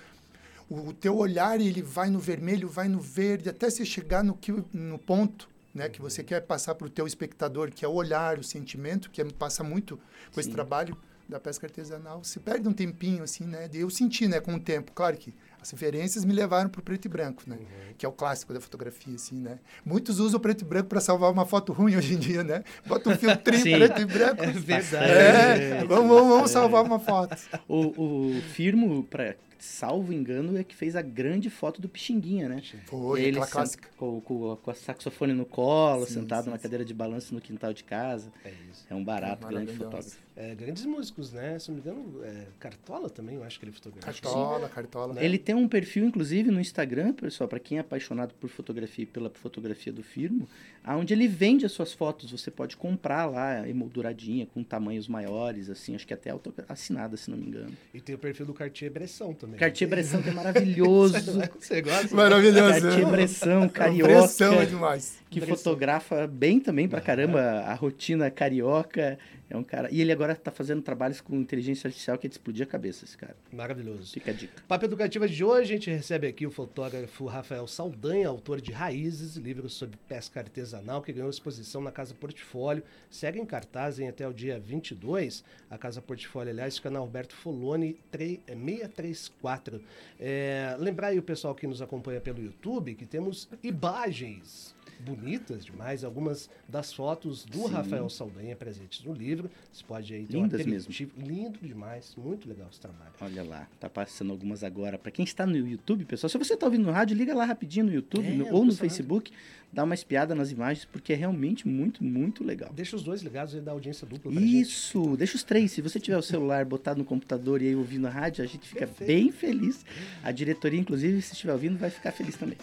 o, 0.69 0.89
o 0.89 0.93
teu 0.93 1.17
olhar 1.17 1.61
ele 1.61 1.83
vai 1.83 2.11
no 2.11 2.19
vermelho, 2.19 2.69
vai 2.69 2.89
no 2.89 3.01
verde, 3.01 3.49
até 3.49 3.69
você 3.69 3.85
chegar 3.85 4.23
no, 4.25 4.35
que, 4.35 4.53
no 4.73 4.99
ponto 4.99 5.49
né, 5.75 5.89
que 5.89 6.01
você 6.01 6.23
quer 6.23 6.41
passar 6.43 6.75
para 6.77 6.87
o 6.87 6.91
teu 6.91 7.07
espectador, 7.07 7.71
que 7.71 7.85
é 7.85 7.89
o 7.89 7.93
olhar, 7.93 8.39
o 8.39 8.45
sentimento, 8.45 9.11
que 9.11 9.21
é, 9.21 9.25
passa 9.25 9.65
muito 9.65 9.99
com 10.33 10.39
esse 10.39 10.49
Sim. 10.49 10.55
trabalho 10.55 10.97
da 11.29 11.41
pesca 11.41 11.67
artesanal. 11.67 12.23
Se 12.23 12.39
perde 12.39 12.69
um 12.69 12.73
tempinho, 12.73 13.25
assim, 13.25 13.45
né? 13.45 13.69
Eu 13.73 13.91
senti, 13.91 14.29
né, 14.29 14.41
com 14.41 14.55
o 14.55 14.61
tempo. 14.61 14.93
Claro 14.93 15.17
que 15.17 15.35
as 15.65 15.71
referências 15.71 16.27
me 16.27 16.35
levaram 16.35 16.69
para 16.69 16.79
o 16.79 16.83
preto 16.83 17.07
e 17.07 17.09
branco, 17.09 17.43
né? 17.47 17.57
Que 17.97 18.05
é 18.05 18.09
o 18.09 18.13
clássico 18.13 18.53
da 18.53 18.61
fotografia, 18.61 19.15
assim, 19.15 19.37
né? 19.37 19.59
Muitos 19.83 20.21
usam 20.21 20.37
o 20.37 20.41
preto 20.41 20.61
e 20.61 20.65
branco 20.65 20.91
para 20.91 21.01
salvar 21.01 21.33
uma 21.33 21.47
foto 21.47 21.73
ruim 21.73 21.97
hoje 21.97 22.13
em 22.15 22.19
dia, 22.19 22.45
né? 22.45 22.63
Bota 22.85 23.09
um 23.09 23.17
filtrinho 23.17 23.63
Sim. 23.63 23.73
preto 23.73 24.03
e 24.03 24.05
branco. 24.05 24.45
É 24.45 24.53
verdade. 24.53 25.11
É, 25.11 25.85
vamos, 25.87 26.09
vamos, 26.09 26.29
vamos 26.29 26.51
salvar 26.51 26.85
uma 26.85 27.01
foto. 27.01 27.35
O, 27.67 28.35
o 28.37 28.43
Firmo, 28.43 29.05
pra, 29.05 29.37
salvo 29.59 30.13
engano, 30.13 30.59
é 30.59 30.63
que 30.63 30.77
fez 30.77 30.95
a 30.97 31.01
grande 31.01 31.49
foto 31.49 31.81
do 31.81 31.89
Pixinguinha, 31.89 32.47
né? 32.47 32.63
Foi, 32.85 33.23
Ele 33.23 33.31
aquela 33.31 33.47
clássica. 33.47 33.89
Com, 33.97 34.21
com, 34.21 34.57
com 34.57 34.71
a 34.71 34.75
saxofone 34.75 35.33
no 35.33 35.47
colo, 35.47 36.05
Sim, 36.05 36.15
sentado 36.15 36.45
sim, 36.45 36.51
na 36.51 36.57
sim. 36.57 36.63
cadeira 36.63 36.85
de 36.85 36.93
balanço 36.93 37.35
no 37.35 37.41
quintal 37.41 37.73
de 37.73 37.85
casa. 37.85 38.31
É 38.45 38.53
isso. 38.71 38.85
É 38.91 38.95
um 38.95 39.03
barato, 39.03 39.47
É 39.47 39.51
grande 39.51 39.73
fotógrafo. 39.73 40.24
É, 40.37 40.53
grandes 40.53 40.85
músicos, 40.85 41.33
né? 41.33 41.57
Se 41.61 41.71
não 41.71 41.77
me 41.77 41.81
engano, 41.81 42.25
é, 42.25 42.47
Cartola 42.59 43.09
também, 43.09 43.37
eu 43.37 43.45
acho 43.45 43.57
que 43.57 43.65
ele 43.65 43.73
fotografou. 43.73 44.13
Cartola, 44.13 44.69
cartola. 44.69 45.15
Né? 45.15 45.25
Ele 45.25 45.39
tem 45.39 45.55
um 45.55 45.69
perfil, 45.69 46.07
inclusive, 46.07 46.51
no 46.51 46.61
Instagram, 46.61 47.13
pessoal, 47.13 47.47
para 47.47 47.61
quem 47.61 47.79
é 47.79 47.81
apaixonado 47.81 48.35
por 48.35 48.51
fotografia 48.51 49.05
e 49.05 49.07
pela 49.07 49.31
fotografia 49.31 49.93
do 49.93 50.03
Firmo, 50.03 50.49
onde 50.85 51.15
ele 51.15 51.29
vende 51.29 51.65
as 51.65 51.71
suas 51.71 51.93
fotos. 51.93 52.33
Você 52.33 52.51
pode 52.51 52.77
comprar 52.77 53.27
lá, 53.27 53.69
emolduradinha, 53.69 54.45
com 54.47 54.65
tamanhos 54.65 55.07
maiores, 55.07 55.71
assim, 55.71 55.95
acho 55.95 56.05
que 56.05 56.13
até 56.13 56.35
assinada, 56.69 57.17
se 57.17 57.31
não 57.31 57.39
me 57.39 57.47
engano. 57.47 57.73
E 57.93 58.01
tem 58.01 58.17
o 58.17 58.19
perfil 58.19 58.45
do 58.45 58.55
Cartier-Bresson 58.55 59.35
também. 59.35 59.57
Cartier-Bresson 59.57 60.21
que 60.21 60.31
é 60.31 60.33
maravilhoso. 60.35 61.15
Você 61.61 61.81
gosta? 61.81 62.15
Maravilhoso. 62.15 62.81
Cartier-Bresson, 62.81 63.69
carioca. 63.69 64.13
Pressão 64.13 64.61
é 64.61 64.67
demais. 64.67 65.17
que 65.31 65.41
fotografa 65.43 66.27
bem 66.27 66.59
também 66.59 66.89
pra 66.89 67.01
caramba 67.01 67.41
a 67.41 67.75
rotina 67.75 68.33
carioca. 68.33 69.17
É 69.49 69.57
um 69.57 69.63
cara. 69.63 69.89
E 69.91 70.01
ele 70.01 70.11
agora 70.11 70.35
tá 70.35 70.51
fazendo 70.51 70.83
trabalhos 70.83 71.21
com 71.21 71.37
inteligência 71.37 71.89
artificial 71.89 72.17
que 72.17 72.27
é 72.27 72.29
de 72.29 72.35
explodir 72.35 72.67
a 72.67 72.69
cabeça, 72.69 73.05
esse 73.05 73.17
cara. 73.17 73.37
Maravilhoso. 73.53 74.13
Fica 74.13 74.31
a 74.31 74.35
dica. 74.35 74.63
Papo 74.67 74.85
Educativa 74.85 75.29
de 75.29 75.45
hoje, 75.45 75.63
a 75.63 75.77
gente 75.77 75.91
recebe 75.91 76.27
aqui 76.27 76.47
o 76.47 76.51
fotógrafo 76.51 77.27
Rafael 77.27 77.67
Saldanha, 77.67 78.29
autor 78.29 78.61
de 78.61 78.73
Raízes, 78.73 79.37
livro 79.37 79.69
sobre 79.69 79.99
pesca 80.09 80.41
artesanal, 80.41 81.03
que 81.03 81.13
ganhou 81.13 81.29
exposição 81.29 81.81
na 81.81 81.93
Casa 81.93 82.15
Portfólio. 82.15 82.83
Segue 83.11 83.39
em 83.39 83.47
cartaz 83.47 83.99
em 83.99 84.09
até 84.09 84.27
o 84.27 84.33
dia 84.33 84.59
22. 84.59 85.45
A 85.71 85.77
Casa 85.77 86.01
Portfólio, 86.01 86.51
aliás, 86.51 86.77
fica 86.77 86.91
na 86.91 86.99
Alberto 86.99 87.35
Foloni 87.35 87.97
3, 88.11 88.41
é, 88.47 88.55
634. 88.55 89.81
É, 90.19 90.77
lembrar 90.79 91.09
aí 91.09 91.19
o 91.19 91.23
pessoal 91.23 91.55
que 91.55 91.67
nos 91.67 91.83
acompanha 91.83 92.21
pelo 92.21 92.43
YouTube 92.43 92.95
que 92.95 93.07
temos 93.07 93.49
imagens 93.63 94.74
bonitas 95.05 95.65
demais. 95.65 96.05
Algumas 96.05 96.49
das 96.69 96.93
fotos 96.93 97.45
do 97.45 97.67
Sim. 97.69 97.73
Rafael 97.73 98.09
Saldanha 98.09 98.57
presentes 98.57 99.03
no 99.05 99.13
livro. 99.13 99.51
Você 99.73 99.85
pode 99.85 100.15
aí 100.15 100.27
ter 100.27 100.37
Lindas 100.37 100.61
um 100.61 100.63
aperitivo. 100.65 101.13
Lindo 101.19 101.59
demais, 101.63 102.15
muito 102.17 102.49
legal 102.49 102.69
esse 102.71 102.81
trabalho. 102.81 103.13
Olha 103.21 103.43
lá, 103.43 103.69
tá 103.79 103.89
passando 103.89 104.31
algumas 104.33 104.63
agora. 104.65 104.99
Para 104.99 105.11
quem 105.11 105.25
está 105.25 105.47
no 105.47 105.57
YouTube, 105.57 106.05
pessoal, 106.05 106.29
se 106.31 106.39
você 106.39 106.57
tá 106.57 106.67
ouvindo 106.67 106.85
no 106.85 106.93
rádio, 106.93 107.17
liga 107.17 107.35
lá 107.35 107.45
rapidinho 107.45 107.87
no 107.87 107.93
YouTube 107.93 108.27
É, 108.27 108.31
no- 108.31 108.53
ou 108.53 108.65
no. 108.65 108.75
Facebook, 108.75 109.33
dá 109.73 109.83
uma 109.85 109.95
espiada 109.95 110.35
nas 110.35 110.51
imagens, 110.51 110.85
porque 110.85 111.13
é 111.13 111.17
realmente 111.17 111.67
muito, 111.67 112.03
muito 112.05 112.45
legal. 112.45 112.73
Deixa 112.73 112.95
os 112.97 113.03
dois 113.03 113.23
ligados 113.23 113.55
aí 113.55 113.61
da 113.61 113.73
audiência 113.73 114.07
dupla 114.07 114.31
pra 114.33 114.41
gente. 114.41 114.61
Isso, 114.61 115.17
deixa 115.17 115.37
os 115.37 115.43
três. 115.43 115.73
Se 115.73 115.81
você 115.81 115.99
tiver 116.01 116.17
o 116.19 116.23
celular 116.23 116.65
botado 116.65 116.99
no 116.99 117.05
computador 117.05 117.61
e 117.63 117.69
aí 117.69 117.75
ouvindo 117.77 118.07
a 118.07 118.11
rádio, 118.11 118.45
a 118.45 118.47
gente 118.47 118.67
fica 118.69 118.87
Perfeito. 118.87 119.07
bem 119.09 119.33
feliz. 119.33 119.85
A 120.23 120.31
diretoria, 120.33 120.79
inclusive, 120.79 121.21
se 121.23 121.33
estiver 121.33 121.53
ouvindo, 121.53 121.79
vai 121.79 121.91
ficar 121.91 122.13
feliz 122.13 122.37
também. 122.37 122.57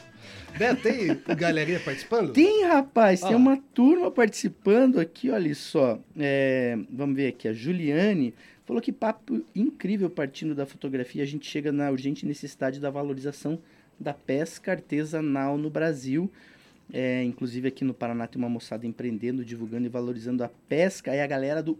Beto, 0.57 0.81
tem 0.83 1.17
galerinha 1.35 1.79
participando? 1.79 2.30
Tem, 2.33 2.65
rapaz, 2.65 3.23
Ó 3.23 3.27
tem 3.27 3.35
uma 3.35 3.57
turma 3.57 4.09
participando 4.11 4.99
aqui, 4.99 5.29
olha 5.29 5.53
só. 5.55 5.99
É, 6.17 6.77
vamos 6.89 7.15
ver 7.15 7.27
aqui, 7.27 7.47
a 7.47 7.53
Juliane 7.53 8.33
falou 8.65 8.81
que 8.81 8.91
papo 8.91 9.43
incrível 9.55 10.09
partindo 10.09 10.55
da 10.55 10.65
fotografia. 10.65 11.23
A 11.23 11.25
gente 11.25 11.49
chega 11.49 11.71
na 11.71 11.89
urgente 11.91 12.25
necessidade 12.25 12.79
da 12.79 12.89
valorização 12.89 13.59
da 13.99 14.13
pesca 14.13 14.71
artesanal 14.71 15.57
no 15.57 15.69
Brasil. 15.69 16.31
É, 16.93 17.23
inclusive 17.23 17.67
aqui 17.67 17.85
no 17.85 17.93
Paraná 17.93 18.27
tem 18.27 18.41
uma 18.41 18.49
moçada 18.49 18.85
empreendendo, 18.85 19.45
divulgando 19.45 19.85
e 19.85 19.89
valorizando 19.89 20.43
a 20.43 20.49
pesca. 20.67 21.11
Aí 21.11 21.21
a 21.21 21.27
galera 21.27 21.61
do 21.61 21.77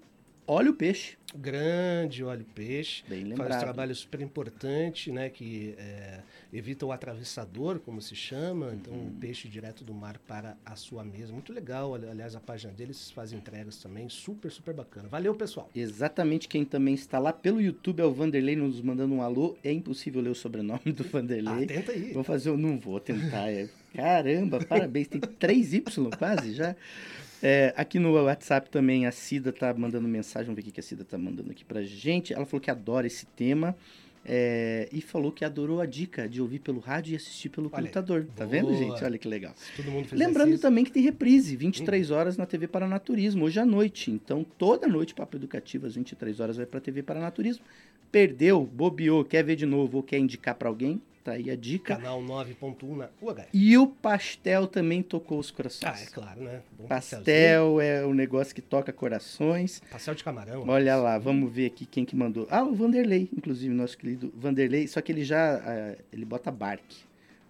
Olha 0.54 0.70
o 0.70 0.74
Peixe. 0.74 1.16
Grande 1.34 2.26
óleo 2.26 2.46
peixe. 2.54 3.04
Bem 3.08 3.20
Faz 3.22 3.26
um 3.26 3.30
lembrado. 3.44 3.60
trabalho 3.62 3.96
super 3.96 4.20
importante, 4.20 5.10
né? 5.10 5.30
Que 5.30 5.74
é, 5.78 6.20
evita 6.52 6.86
o 6.86 6.92
atravessador, 6.92 7.80
como 7.80 8.02
se 8.02 8.18
chama. 8.18 8.74
Então, 8.74 8.92
Uhum. 8.94 9.08
o 9.08 9.12
peixe 9.12 9.48
direto 9.48 9.82
do 9.86 9.94
mar 9.94 10.18
para 10.28 10.58
a 10.66 10.76
sua 10.76 11.06
mesa. 11.06 11.32
Muito 11.32 11.54
legal. 11.54 11.96
ali- 11.96 12.06
Aliás, 12.10 12.36
a 12.36 12.42
página 12.42 12.74
deles 12.74 13.10
faz 13.12 13.32
entregas 13.32 13.78
também. 13.78 14.10
Super, 14.10 14.52
super 14.52 14.74
bacana. 14.74 15.08
Valeu, 15.08 15.34
pessoal. 15.34 15.70
Exatamente 15.74 16.50
quem 16.50 16.66
também 16.66 16.96
está 16.96 17.18
lá 17.18 17.32
pelo 17.32 17.62
YouTube 17.62 18.02
é 18.02 18.06
o 18.06 18.12
Vanderlei 18.12 18.58
nos 18.58 18.82
mandando 18.82 19.14
um 19.16 19.22
alô. 19.22 19.58
É 19.64 19.72
impossível 19.72 20.22
ler 20.22 20.32
o 20.32 20.36
sobrenome 20.36 20.92
do 20.92 21.06
Vanderlei. 21.06 21.64
Ah, 21.64 21.66
tenta 21.68 21.94
aí. 21.94 22.12
Vou 22.12 22.26
fazer, 22.26 22.50
eu 22.50 22.58
não 22.58 22.78
vou 22.78 23.00
tentar. 23.00 23.50
é. 23.50 23.70
Caramba, 23.96 24.60
parabéns. 24.66 25.08
Tem 25.08 25.20
3Y 25.22 26.10
quase 26.18 26.54
já. 26.54 26.76
É, 27.42 27.74
aqui 27.76 27.98
no 27.98 28.14
WhatsApp 28.14 28.70
também 28.70 29.08
a 29.08 29.12
Cida 29.12 29.52
tá 29.52 29.74
mandando 29.74 30.08
mensagem. 30.08 30.46
Vamos 30.48 30.64
ver 30.64 30.70
o 30.70 30.74
que 30.74 30.80
a 30.80 30.84
Cida 30.84 31.04
tá 31.04 31.18
mandando 31.18 31.52
aqui 31.52 31.66
pra 31.66 31.82
gente. 31.82 32.34
Ela 32.34 32.46
falou 32.46 32.62
que 32.62 32.70
adora 32.72 33.08
esse 33.08 33.26
tema. 33.26 33.76
é, 34.24 34.88
e 34.92 35.02
falou 35.02 35.32
que 35.32 35.44
adorou 35.44 35.82
a 35.82 35.86
dica 35.86 36.30
de 36.30 36.40
ouvir 36.42 36.60
pelo 36.60 36.80
rádio 36.80 37.14
e 37.14 37.16
assistir 37.16 37.50
pelo 37.50 37.72
Olha 37.74 37.82
computador. 37.82 38.28
Tá 38.36 38.46
vendo, 38.46 38.68
Boa. 38.68 38.78
gente? 38.78 39.04
Olha 39.04 39.18
que 39.18 39.28
legal. 39.28 39.56
Lembrando 40.12 40.50
exercício. 40.50 40.62
também 40.62 40.84
que 40.84 40.92
tem 40.92 41.02
reprise, 41.02 41.56
23 41.56 42.12
horas 42.12 42.38
na 42.38 42.46
TV 42.46 42.68
Paranaturismo, 42.68 43.46
hoje 43.46 43.60
à 43.60 43.66
noite. 43.66 44.12
Então, 44.12 44.46
toda 44.60 44.88
noite, 44.88 45.16
Papo 45.16 45.38
Educativo, 45.38 45.88
às 45.88 45.96
23 45.96 46.40
horas, 46.40 46.58
vai 46.58 46.68
pra 46.68 46.80
TV 46.80 47.02
Paranaturismo. 47.02 47.64
Perdeu, 48.12 48.64
bobeou, 48.64 49.26
quer 49.26 49.44
ver 49.44 49.56
de 49.56 49.66
novo 49.66 49.98
ou 49.98 50.04
quer 50.04 50.20
indicar 50.20 50.54
pra 50.54 50.70
alguém? 50.70 51.02
Tá 51.24 51.34
aí 51.34 51.52
a 51.52 51.56
dica. 51.56 51.96
Canal 51.96 52.20
9.1 52.22 52.96
na 52.96 53.10
UH. 53.22 53.46
E 53.54 53.78
o 53.78 53.86
pastel 53.86 54.66
também 54.66 55.04
tocou 55.04 55.38
os 55.38 55.52
corações. 55.52 55.84
Ah, 55.84 56.02
é 56.02 56.06
claro, 56.08 56.42
né? 56.42 56.62
Bom 56.78 56.88
Pastel 56.88 57.80
é 57.80 58.04
o 58.04 58.14
negócio 58.14 58.56
que 58.56 58.62
toca 58.62 58.92
corações. 58.92 59.82
Pastel 59.92 60.16
de 60.16 60.24
camarão. 60.24 60.68
Olha 60.68 60.96
lá, 60.96 61.20
vamos 61.20 61.52
ver 61.52 61.68
aqui 61.68 61.86
quem 61.86 62.04
que 62.04 62.16
mandou. 62.16 62.48
Ah, 62.50 62.64
o 62.64 62.74
Vanderlei, 62.74 63.30
inclusive, 63.38 63.72
nosso 63.72 63.98
querido 63.98 64.34
Vanderlei. 64.36 64.88
Só 64.88 65.00
que 65.00 65.12
ele 65.12 65.24
já, 65.24 65.58
ah, 65.58 65.96
ele 66.12 66.26
bota 66.26 66.50
barque. 66.50 67.04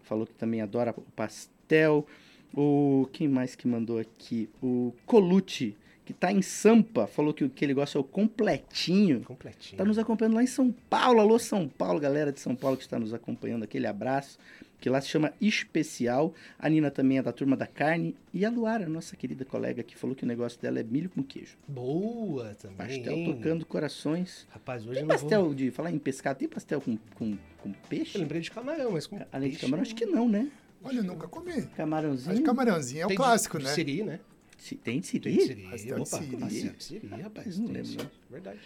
Falou 0.04 0.28
que 0.28 0.34
também 0.34 0.62
adora 0.62 0.94
o 0.98 1.02
pastel. 1.16 2.06
O, 2.54 3.08
quem 3.14 3.30
mais 3.30 3.56
que 3.56 3.66
mandou 3.66 3.98
aqui? 4.00 4.50
O 4.62 4.94
Colucci, 5.06 5.78
que 6.06 6.14
tá 6.14 6.32
em 6.32 6.42
Sampa. 6.42 7.08
Falou 7.08 7.34
que 7.34 7.44
o 7.44 7.50
que 7.50 7.64
ele 7.64 7.74
gosta 7.74 7.98
é 7.98 8.02
o 8.02 8.04
completinho. 8.04 9.22
Completinho. 9.22 9.78
Tá 9.78 9.86
nos 9.86 9.98
acompanhando 9.98 10.36
lá 10.36 10.44
em 10.44 10.48
São 10.48 10.72
Paulo. 10.90 11.20
Alô, 11.22 11.38
São 11.40 11.68
Paulo, 11.68 12.00
galera 12.00 12.32
de 12.32 12.40
São 12.40 12.56
Paulo 12.56 12.78
que 12.78 12.84
está 12.84 13.00
nos 13.00 13.14
acompanhando. 13.14 13.64
Aquele 13.64 13.88
abraço. 13.88 14.38
Que 14.80 14.90
lá 14.90 15.00
se 15.00 15.10
chama 15.10 15.32
Especial. 15.40 16.34
A 16.58 16.68
Nina 16.68 16.90
também 16.90 17.20
é 17.20 17.22
da 17.22 17.32
turma 17.32 17.56
da 17.56 17.68
carne. 17.68 18.16
E 18.34 18.44
a 18.44 18.50
Luara, 18.50 18.90
nossa 18.90 19.16
querida 19.16 19.46
colega, 19.46 19.84
que 19.84 19.96
falou 19.96 20.16
que 20.16 20.24
o 20.24 20.28
negócio 20.28 20.60
dela 20.60 20.80
é 20.80 20.84
milho 20.84 21.08
com 21.10 21.22
queijo. 21.22 21.56
Boa 21.68 22.56
também. 22.56 22.78
Pastel 22.78 23.14
hein? 23.14 23.26
tocando 23.36 23.64
corações. 23.66 24.48
Rapaz, 24.50 24.86
hoje 24.88 25.00
Tem 25.00 25.08
pastel 25.08 25.46
vou... 25.46 25.54
de 25.54 25.70
falar 25.70 25.92
em 25.92 26.00
pescado, 26.00 26.40
tem 26.40 26.48
pastel 26.50 26.82
com, 26.82 26.98
com, 27.14 27.38
com 27.60 27.72
peixe? 27.88 28.16
Eu 28.18 28.22
lembrei 28.22 28.42
de 28.42 28.50
camarão, 28.50 28.92
mas 28.94 29.06
com 29.06 29.18
Além 29.32 29.50
de 29.52 29.56
peixe, 29.58 29.66
camarão, 29.66 29.82
acho 29.84 29.96
que 29.96 30.06
não, 30.08 30.28
né? 30.28 30.50
Olha, 30.84 30.98
eu 30.98 31.04
nunca 31.04 31.28
comi. 31.28 31.52
Acho 31.52 31.68
Camarãozinho. 31.70 32.36
que 32.38 32.42
camarãozinho 32.42 33.02
é 33.04 33.06
o 33.06 33.08
Tem 33.10 33.16
de- 33.18 33.24
clássico, 33.24 33.60
de 33.60 33.66
né? 33.66 33.70
Siri, 33.70 34.02
né? 34.04 34.20
Se- 34.62 34.76
Tem 34.76 35.00
de 35.00 35.20
Tem 35.20 35.40
siri? 35.40 35.56
de 35.68 35.80
Siri. 35.80 35.94
Opa, 35.94 36.06
siri. 36.06 36.76
Siri, 36.80 37.08
rapaz. 37.08 37.58
não 37.58 37.66
tem 37.66 37.76
lembro, 37.82 38.04
não. 38.04 38.12
Verdade. 38.30 38.60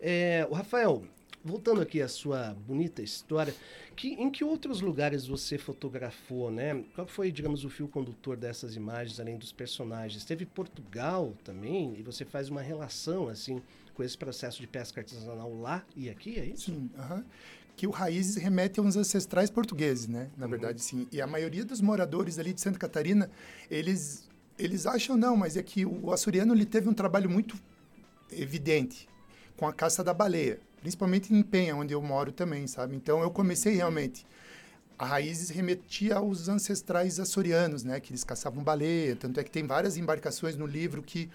É, 0.00 0.46
o 0.48 0.54
Rafael, 0.54 1.02
voltando 1.44 1.80
aqui 1.80 2.00
à 2.00 2.06
sua 2.08 2.54
bonita 2.66 3.02
história, 3.02 3.52
que, 3.96 4.10
em 4.14 4.30
que 4.30 4.44
outros 4.44 4.80
lugares 4.80 5.26
você 5.26 5.58
fotografou, 5.58 6.52
né? 6.52 6.84
Qual 6.94 7.06
foi, 7.06 7.32
digamos, 7.32 7.64
o 7.64 7.68
fio 7.68 7.88
condutor 7.88 8.36
dessas 8.36 8.76
imagens, 8.76 9.18
além 9.18 9.36
dos 9.36 9.52
personagens? 9.52 10.24
Teve 10.24 10.46
Portugal 10.46 11.34
também, 11.42 11.96
e 11.98 12.02
você 12.02 12.24
faz 12.24 12.48
uma 12.48 12.62
relação, 12.62 13.28
assim, 13.28 13.60
com 13.94 14.04
esse 14.04 14.16
processo 14.16 14.60
de 14.60 14.68
pesca 14.68 15.00
artesanal 15.00 15.52
lá 15.60 15.84
e 15.96 16.08
aqui, 16.08 16.38
é 16.38 16.44
isso? 16.46 16.66
Sim, 16.72 16.88
aham. 16.96 17.24
Que 17.76 17.86
o 17.86 17.90
Raízes 17.90 18.36
remete 18.36 18.78
a 18.78 18.82
uns 18.82 18.94
ancestrais 18.94 19.50
portugueses, 19.50 20.06
né? 20.06 20.30
Na 20.36 20.44
Uhum. 20.44 20.50
verdade, 20.50 20.80
sim. 20.80 21.08
E 21.10 21.20
a 21.20 21.26
maioria 21.26 21.64
dos 21.64 21.80
moradores 21.80 22.38
ali 22.38 22.52
de 22.52 22.60
Santa 22.60 22.78
Catarina, 22.78 23.28
eles, 23.70 24.28
eles 24.60 24.86
acham 24.86 25.16
não, 25.16 25.36
mas 25.36 25.56
é 25.56 25.62
que 25.62 25.86
o 25.86 26.12
açoriano 26.12 26.54
ele 26.54 26.66
teve 26.66 26.88
um 26.88 26.94
trabalho 26.94 27.30
muito 27.30 27.56
evidente 28.30 29.08
com 29.56 29.66
a 29.66 29.72
caça 29.72 30.04
da 30.04 30.14
baleia, 30.14 30.60
principalmente 30.80 31.34
em 31.34 31.42
Penha, 31.42 31.76
onde 31.76 31.92
eu 31.92 32.02
moro 32.02 32.32
também, 32.32 32.66
sabe? 32.66 32.94
Então 32.94 33.20
eu 33.22 33.30
comecei 33.30 33.74
realmente 33.74 34.26
a 34.98 35.06
Raízes 35.06 35.48
remetia 35.48 36.16
aos 36.16 36.48
ancestrais 36.48 37.18
açorianos, 37.18 37.82
né? 37.82 37.98
Que 38.00 38.12
eles 38.12 38.22
caçavam 38.22 38.62
baleia. 38.62 39.16
Tanto 39.16 39.40
é 39.40 39.44
que 39.44 39.50
tem 39.50 39.66
várias 39.66 39.96
embarcações 39.96 40.56
no 40.56 40.66
livro 40.66 41.02
que, 41.02 41.30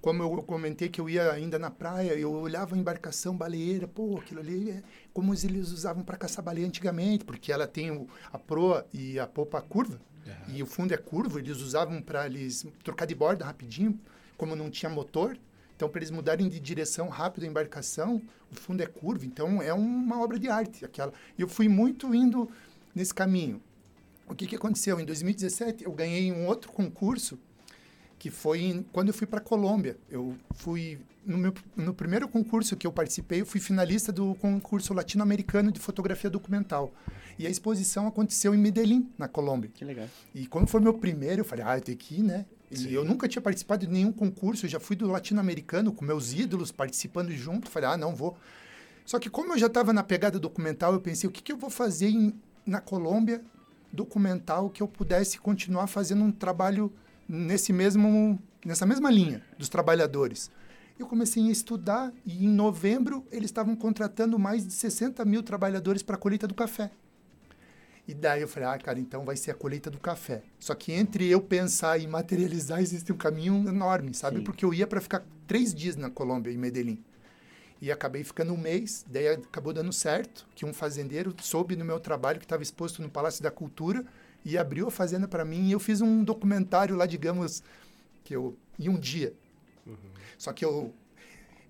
como 0.00 0.24
eu 0.24 0.42
comentei 0.42 0.88
que 0.88 1.00
eu 1.00 1.08
ia 1.08 1.30
ainda 1.30 1.56
na 1.56 1.70
praia, 1.70 2.14
eu 2.14 2.32
olhava 2.32 2.74
a 2.74 2.78
embarcação 2.78 3.36
baleeira, 3.36 3.86
pô, 3.86 4.18
aquilo 4.18 4.40
ali 4.40 4.70
é 4.70 4.82
como 5.12 5.32
eles 5.32 5.70
usavam 5.70 6.02
para 6.02 6.16
caçar 6.16 6.44
baleia 6.44 6.66
antigamente, 6.66 7.24
porque 7.24 7.52
ela 7.52 7.66
tem 7.66 8.06
a 8.32 8.38
proa 8.38 8.84
e 8.92 9.20
a 9.20 9.26
popa 9.26 9.62
curva, 9.62 10.00
e 10.48 10.62
o 10.62 10.66
fundo 10.66 10.92
é 10.92 10.96
curvo, 10.96 11.38
eles 11.38 11.58
usavam 11.60 12.00
para 12.02 12.26
eles 12.26 12.66
trocar 12.82 13.06
de 13.06 13.14
borda 13.14 13.44
rapidinho, 13.44 13.98
como 14.36 14.54
não 14.56 14.70
tinha 14.70 14.90
motor. 14.90 15.36
Então, 15.74 15.88
para 15.88 15.98
eles 15.98 16.10
mudarem 16.10 16.48
de 16.48 16.58
direção 16.58 17.08
rápido 17.08 17.44
a 17.44 17.46
embarcação, 17.46 18.22
o 18.50 18.54
fundo 18.54 18.82
é 18.82 18.86
curvo. 18.86 19.24
Então, 19.26 19.60
é 19.60 19.72
uma 19.74 20.20
obra 20.22 20.38
de 20.38 20.48
arte. 20.48 20.84
aquela. 20.84 21.12
E 21.38 21.42
eu 21.42 21.48
fui 21.48 21.68
muito 21.68 22.14
indo 22.14 22.50
nesse 22.94 23.12
caminho. 23.12 23.60
O 24.28 24.34
que, 24.34 24.46
que 24.46 24.56
aconteceu? 24.56 24.98
Em 24.98 25.04
2017, 25.04 25.84
eu 25.84 25.92
ganhei 25.92 26.32
um 26.32 26.46
outro 26.46 26.72
concurso, 26.72 27.38
que 28.18 28.30
foi 28.30 28.60
em- 28.62 28.82
quando 28.92 29.08
eu 29.08 29.14
fui 29.14 29.26
para 29.26 29.38
a 29.38 29.42
Colômbia. 29.42 29.98
Eu 30.10 30.34
fui, 30.54 30.98
no, 31.24 31.36
meu, 31.36 31.52
no 31.76 31.92
primeiro 31.92 32.26
concurso 32.26 32.74
que 32.74 32.86
eu 32.86 32.92
participei, 32.92 33.42
eu 33.42 33.46
fui 33.46 33.60
finalista 33.60 34.10
do 34.10 34.34
concurso 34.36 34.94
latino-americano 34.94 35.70
de 35.70 35.78
fotografia 35.78 36.30
documental. 36.30 36.92
E 37.38 37.46
a 37.46 37.50
exposição 37.50 38.06
aconteceu 38.06 38.54
em 38.54 38.58
Medellín, 38.58 39.10
na 39.18 39.28
Colômbia. 39.28 39.70
Que 39.74 39.84
legal. 39.84 40.08
E 40.34 40.46
quando 40.46 40.66
foi 40.68 40.80
meu 40.80 40.94
primeiro, 40.94 41.40
eu 41.42 41.44
falei, 41.44 41.64
ah, 41.66 41.76
eu 41.76 41.82
tenho 41.82 41.98
que 41.98 42.16
ir, 42.20 42.22
né? 42.22 42.46
Sim. 42.72 42.88
E 42.88 42.94
eu 42.94 43.04
nunca 43.04 43.28
tinha 43.28 43.42
participado 43.42 43.86
de 43.86 43.92
nenhum 43.92 44.10
concurso, 44.12 44.66
eu 44.66 44.70
já 44.70 44.80
fui 44.80 44.96
do 44.96 45.06
latino-americano 45.06 45.92
com 45.92 46.04
meus 46.04 46.32
ídolos 46.32 46.72
participando 46.72 47.30
junto. 47.32 47.68
Falei, 47.70 47.88
ah, 47.90 47.96
não 47.96 48.14
vou. 48.14 48.36
Só 49.04 49.18
que 49.18 49.30
como 49.30 49.52
eu 49.52 49.58
já 49.58 49.66
estava 49.66 49.92
na 49.92 50.02
pegada 50.02 50.38
documental, 50.38 50.92
eu 50.92 51.00
pensei, 51.00 51.28
o 51.28 51.32
que, 51.32 51.42
que 51.42 51.52
eu 51.52 51.56
vou 51.56 51.70
fazer 51.70 52.08
em- 52.08 52.34
na 52.66 52.80
Colômbia 52.80 53.40
documental 53.92 54.68
que 54.68 54.82
eu 54.82 54.88
pudesse 54.88 55.38
continuar 55.38 55.86
fazendo 55.86 56.24
um 56.24 56.32
trabalho 56.32 56.92
nesse 57.28 57.72
mesmo, 57.72 58.38
nessa 58.64 58.84
mesma 58.84 59.10
linha 59.10 59.42
dos 59.58 59.68
trabalhadores. 59.68 60.50
Eu 60.98 61.06
comecei 61.06 61.46
a 61.46 61.50
estudar 61.52 62.12
e 62.24 62.44
em 62.46 62.48
novembro 62.48 63.24
eles 63.30 63.46
estavam 63.50 63.76
contratando 63.76 64.38
mais 64.38 64.66
de 64.66 64.72
60 64.72 65.24
mil 65.24 65.42
trabalhadores 65.42 66.02
para 66.02 66.16
a 66.16 66.18
colheita 66.18 66.46
do 66.48 66.54
café. 66.54 66.90
E 68.08 68.14
daí 68.14 68.40
eu 68.40 68.48
falei, 68.48 68.68
ah, 68.68 68.78
cara, 68.78 69.00
então 69.00 69.24
vai 69.24 69.36
ser 69.36 69.50
a 69.50 69.54
colheita 69.54 69.90
do 69.90 69.98
café. 69.98 70.42
Só 70.60 70.74
que 70.74 70.92
entre 70.92 71.28
eu 71.28 71.40
pensar 71.40 71.98
e 71.98 72.06
materializar 72.06 72.80
existe 72.80 73.12
um 73.12 73.16
caminho 73.16 73.68
enorme, 73.68 74.14
sabe? 74.14 74.38
Sim. 74.38 74.44
Porque 74.44 74.64
eu 74.64 74.72
ia 74.72 74.86
para 74.86 75.00
ficar 75.00 75.24
três 75.46 75.74
dias 75.74 75.96
na 75.96 76.08
Colômbia, 76.08 76.52
em 76.52 76.56
Medellín. 76.56 77.02
E 77.80 77.90
acabei 77.90 78.22
ficando 78.22 78.54
um 78.54 78.56
mês, 78.56 79.04
daí 79.08 79.28
acabou 79.28 79.72
dando 79.72 79.92
certo, 79.92 80.46
que 80.54 80.64
um 80.64 80.72
fazendeiro 80.72 81.34
soube 81.42 81.76
no 81.76 81.84
meu 81.84 82.00
trabalho 82.00 82.38
que 82.38 82.44
estava 82.44 82.62
exposto 82.62 83.02
no 83.02 83.10
Palácio 83.10 83.42
da 83.42 83.50
Cultura 83.50 84.04
e 84.44 84.56
abriu 84.56 84.86
a 84.86 84.90
fazenda 84.90 85.26
para 85.26 85.44
mim 85.44 85.68
e 85.68 85.72
eu 85.72 85.80
fiz 85.80 86.00
um 86.00 86.22
documentário 86.22 86.94
lá, 86.94 87.04
digamos, 87.04 87.62
que 88.24 88.34
eu 88.34 88.56
em 88.78 88.88
um 88.88 88.98
dia. 88.98 89.34
Só 90.38 90.52
que 90.52 90.64
eu 90.64 90.94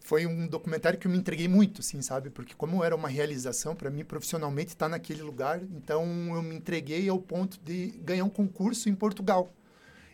foi 0.06 0.24
um 0.24 0.46
documentário 0.46 0.96
que 0.96 1.08
eu 1.08 1.10
me 1.10 1.18
entreguei 1.18 1.48
muito, 1.48 1.80
assim, 1.80 2.00
sabe? 2.00 2.30
Porque 2.30 2.54
como 2.54 2.84
era 2.84 2.94
uma 2.94 3.08
realização 3.08 3.74
para 3.74 3.90
mim 3.90 4.04
profissionalmente 4.04 4.68
estar 4.68 4.88
naquele 4.88 5.20
lugar, 5.20 5.60
então 5.74 6.04
eu 6.32 6.42
me 6.42 6.54
entreguei 6.54 7.08
ao 7.08 7.18
ponto 7.18 7.58
de 7.64 7.88
ganhar 8.04 8.22
um 8.22 8.28
concurso 8.28 8.88
em 8.88 8.94
Portugal. 8.94 9.52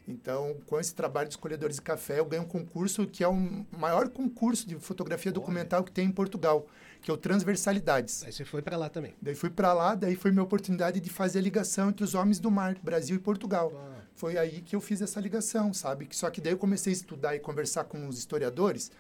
Então, 0.09 0.57
com 0.67 0.81
esse 0.81 0.95
trabalho 0.95 1.29
de 1.29 1.35
escolhedores 1.35 1.77
de 1.77 1.83
café, 1.83 2.21
eu 2.21 2.25
ganhei 2.25 2.43
um 2.43 2.49
concurso 2.49 3.07
que 3.07 3.23
é 3.23 3.29
o 3.29 3.67
maior 3.71 4.09
concurso 4.09 4.67
de 4.67 4.77
fotografia 4.77 5.31
documental 5.31 5.85
que 5.85 5.93
tem 5.93 6.07
em 6.07 6.11
Portugal, 6.11 6.67
que 7.03 7.11
é 7.11 7.15
o 7.15 7.17
Transversalidades. 7.19 8.25
Aí 8.25 8.33
você 8.33 8.47
foi 8.47 8.63
para 8.63 8.79
lá 8.79 8.89
também. 8.89 9.15
Daí 9.21 9.35
fui 9.35 9.51
para 9.51 9.75
lá, 9.75 9.95
daí 9.95 10.17
foi 10.17 10.31
minha 10.31 10.43
oportunidade 10.43 11.01
de 11.01 11.11
fazer 11.11 11.41
a 11.41 11.43
ligação 11.43 11.91
entre 11.91 12.03
os 12.03 12.15
homens 12.15 12.41
do 12.41 12.51
mar, 12.51 12.77
Brasil 12.83 13.17
e 13.17 13.19
Portugal. 13.19 13.71
Ah, 13.77 14.01
Foi 14.15 14.39
aí 14.39 14.63
que 14.63 14.75
eu 14.75 14.81
fiz 14.81 15.03
essa 15.03 15.21
ligação, 15.21 15.75
sabe? 15.75 16.07
Que 16.07 16.17
Só 16.17 16.31
que 16.31 16.41
daí 16.41 16.55
eu 16.55 16.59
comecei 16.59 16.95
a 16.95 16.97
estudar 16.97 17.37
e 17.37 17.41
conversar 17.41 17.85
com 17.85 18.09
os 18.09 18.17
historiadores, 18.19 18.91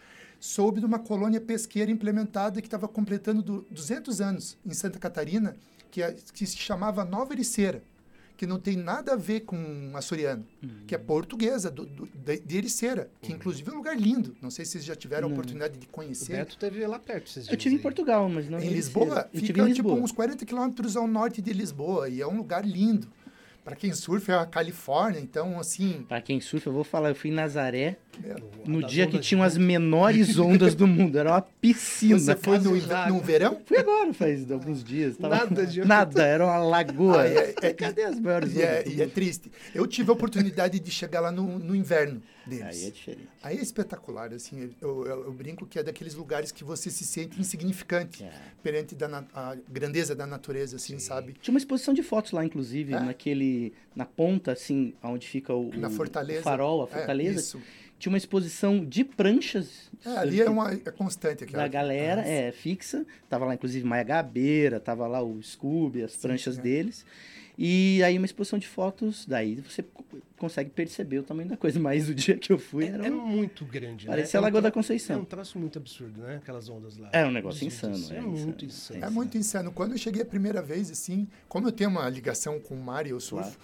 soube 0.44 0.80
de 0.80 0.87
uma 0.87 0.99
colônia 0.99 1.40
pesqueira 1.40 1.88
implementada 1.88 2.61
que 2.61 2.66
estava 2.66 2.88
completando 2.88 3.40
du- 3.42 3.64
200 3.70 4.20
anos 4.20 4.58
em 4.66 4.75
Santa 4.75 4.99
Catarina, 4.99 5.56
que, 5.88 6.02
é- 6.02 6.16
que 6.34 6.44
se 6.44 6.56
chamava 6.56 7.04
Nova 7.04 7.32
Ericeira, 7.32 7.80
que 8.37 8.44
não 8.44 8.58
tem 8.58 8.76
nada 8.76 9.12
a 9.12 9.16
ver 9.16 9.42
com 9.42 9.92
açoriano, 9.94 10.44
que 10.84 10.96
é 10.96 10.99
portuguesa, 10.99 11.70
do, 11.70 11.87
do- 11.87 12.06
de, 12.12 12.40
de 12.40 12.56
Ericeira, 12.56 13.08
que 13.20 13.32
inclusive 13.32 13.70
é 13.70 13.72
um 13.72 13.76
lugar 13.76 13.96
lindo. 13.96 14.34
Não 14.42 14.50
sei 14.50 14.64
se 14.64 14.72
vocês 14.72 14.84
já 14.84 14.96
tiveram 14.96 15.26
a 15.26 15.28
Não. 15.28 15.37
oportunidade 15.37 15.78
de 15.78 15.87
o 15.87 15.90
conhecer. 15.90 16.38
Beto 16.38 16.56
teve 16.56 16.84
lá 16.88 16.99
perto 16.99 17.28
esses 17.28 17.46
Eu 17.49 17.56
tive 17.56 17.76
em. 17.76 17.78
Portugal, 17.78 18.28
mas 18.28 18.49
não 18.50 18.58
Em 18.58 18.68
Lisboa, 18.68 19.28
fica 19.32 19.62
em 19.62 19.72
tipo 19.72 19.88
Lisboa. 19.90 19.94
uns 19.94 20.11
40 20.11 20.44
quilômetros 20.44 20.96
ao 20.96 21.06
norte 21.06 21.40
de 21.40 21.52
Lisboa 21.52 22.08
e 22.08 22.20
é 22.20 22.26
um 22.26 22.37
lugar 22.37 22.66
lindo. 22.66 23.06
Para 23.64 23.76
quem 23.76 23.92
surfa 23.92 24.32
é 24.32 24.38
a 24.40 24.44
Califórnia, 24.46 25.20
então 25.20 25.61
assim, 25.61 26.04
Pra 26.08 26.20
quem 26.20 26.40
surfa, 26.40 26.68
eu 26.68 26.72
vou 26.72 26.82
falar, 26.82 27.11
eu 27.11 27.14
fui 27.14 27.30
em 27.30 27.32
Nazaré 27.32 27.96
O- 27.96 28.01
no 28.66 28.81
das 28.83 28.90
dia 28.90 29.07
que 29.07 29.19
tinham 29.19 29.42
as 29.42 29.57
menores 29.57 30.38
ondas 30.38 30.75
do 30.75 30.87
mundo. 30.87 31.19
Era 31.19 31.31
uma 31.33 31.40
piscina. 31.61 32.19
você 32.19 32.37
foi 32.37 32.59
no, 32.59 32.73
no 33.09 33.21
verão? 33.21 33.61
Fui 33.64 33.78
agora, 33.78 34.12
faz 34.12 34.50
alguns 34.50 34.85
dias. 34.85 35.16
Tava... 35.16 35.37
Nada 35.37 35.66
de- 35.66 35.85
Nada, 35.85 36.23
era 36.23 36.45
uma 36.45 36.59
lagoa. 36.59 37.23
Ah, 37.23 37.26
é- 37.28 37.54
é- 37.62 37.73
Cadê 37.73 38.02
as 38.04 38.21
maiores 38.21 38.54
E 38.54 38.62
é, 38.62 38.71
ondas 38.81 38.85
do 38.85 38.90
e 38.99 39.02
é 39.02 39.07
triste. 39.07 39.50
Eu 39.75 39.87
tive 39.87 40.11
a 40.11 40.12
oportunidade 40.12 40.78
de 40.78 40.90
chegar 40.90 41.21
lá 41.21 41.33
no, 41.33 41.59
no 41.59 41.75
inverno 41.75 42.23
deles. 42.47 42.64
Aí 42.83 42.87
é 42.87 42.90
diferente. 42.90 43.28
Aí 43.42 43.59
é 43.59 43.62
espetacular, 43.62 44.33
assim, 44.33 44.71
eu, 44.81 45.07
eu- 45.07 45.25
eu 45.25 45.33
brinco 45.33 45.64
que 45.66 45.78
é 45.78 45.83
daqueles 45.83 46.14
lugares 46.14 46.52
que 46.52 46.62
você 46.64 46.90
se 46.90 47.04
sente 47.04 47.40
insignificante 47.40 48.23
É. 48.25 48.31
perante 48.62 48.95
da, 48.95 49.25
a 49.35 49.57
grandeza 49.71 50.14
da 50.14 50.26
natureza, 50.26 50.76
assim, 50.76 50.99
sabe? 50.99 51.35
Tinha 51.40 51.52
uma 51.52 51.59
exposição 51.59 51.95
de 51.95 52.02
fotos 52.02 52.33
lá, 52.33 52.45
inclusive, 52.45 52.92
É? 52.95 53.00
naquele. 53.00 53.73
Na 53.95 54.04
ponta, 54.07 54.52
assim, 54.52 54.95
onde 55.02 55.26
fica 55.28 55.52
o, 55.54 55.71
Na 55.76 55.88
o- 55.88 55.90
fortaleza. 55.90 56.40
o 56.40 56.45
farol, 56.45 56.83
a 56.83 56.85
É, 56.85 56.88
fortaleza. 56.88 57.38
isso. 57.40 57.61
Tinha 58.02 58.11
uma 58.11 58.18
exposição 58.18 58.85
de 58.85 59.04
pranchas. 59.04 59.88
É, 60.04 60.09
ali 60.18 60.40
é 60.40 60.50
uma 60.50 60.73
é 60.73 60.90
constante. 60.90 61.44
Aquela, 61.44 61.62
da 61.62 61.68
galera, 61.68 62.23
Ah, 62.23 62.26
é, 62.28 62.50
fixa. 62.50 63.06
Tava 63.28 63.44
lá, 63.44 63.54
inclusive, 63.54 63.87
Maia 63.87 64.02
Gabeira, 64.02 64.80
tava 64.80 65.06
lá 65.06 65.23
o 65.23 65.40
Scooby, 65.40 66.02
as 66.02 66.16
pranchas 66.16 66.59
é. 66.59 66.62
deles. 66.62 67.06
E 67.56 68.02
aí 68.02 68.16
uma 68.18 68.25
exposição 68.25 68.59
de 68.59 68.66
fotos, 68.66 69.25
daí 69.26 69.54
você 69.56 69.82
co- 69.85 70.04
consegue 70.38 70.71
perceber 70.71 71.18
o 71.21 71.23
tamanho 71.23 71.49
da 71.50 71.56
coisa. 71.56 71.78
Mas 71.80 72.09
o 72.09 72.14
dia 72.14 72.37
que 72.37 72.52
eu 72.52 72.59
fui 72.59 72.87
era 72.87 73.06
É 73.06 73.11
um- 73.11 73.25
muito 73.25 73.64
grande, 73.64 74.06
né? 74.06 74.11
Parecia 74.12 74.37
É 74.37 74.38
a 74.38 74.40
um 74.40 74.44
Lagoa 74.44 74.61
da 74.62 74.71
tro- 74.71 74.80
É 74.80 74.82
Conceição. 74.82 75.21
um 75.21 75.25
troço 75.25 75.56
muito 75.61 75.78
absurdo, 75.78 76.23
né? 76.23 76.37
Aquelas 76.42 76.68
ondas 76.68 76.97
lá. 76.97 77.09
É 77.12 77.25
um 77.25 77.30
negócio 77.30 77.64
insano, 77.64 77.94
É, 78.11 78.16
é 78.16 78.21
muito 78.21 78.64
insano. 78.64 78.99
insano. 78.99 79.04
É 79.04 79.11
muito 79.11 79.38
insano. 79.38 79.71
Quando 79.71 79.92
eu 79.92 79.99
cheguei 79.99 80.23
a 80.23 80.26
primeira 80.26 80.61
vez, 80.61 80.90
assim, 80.90 81.28
como 81.49 81.68
eu 81.68 81.73
tenho 81.73 81.90
uma 81.90 82.09
ligação 82.09 82.59
com 82.59 82.75
o 82.75 82.82
mar 82.82 83.06
e 83.06 83.11
eu 83.11 83.21
surfo, 83.21 83.56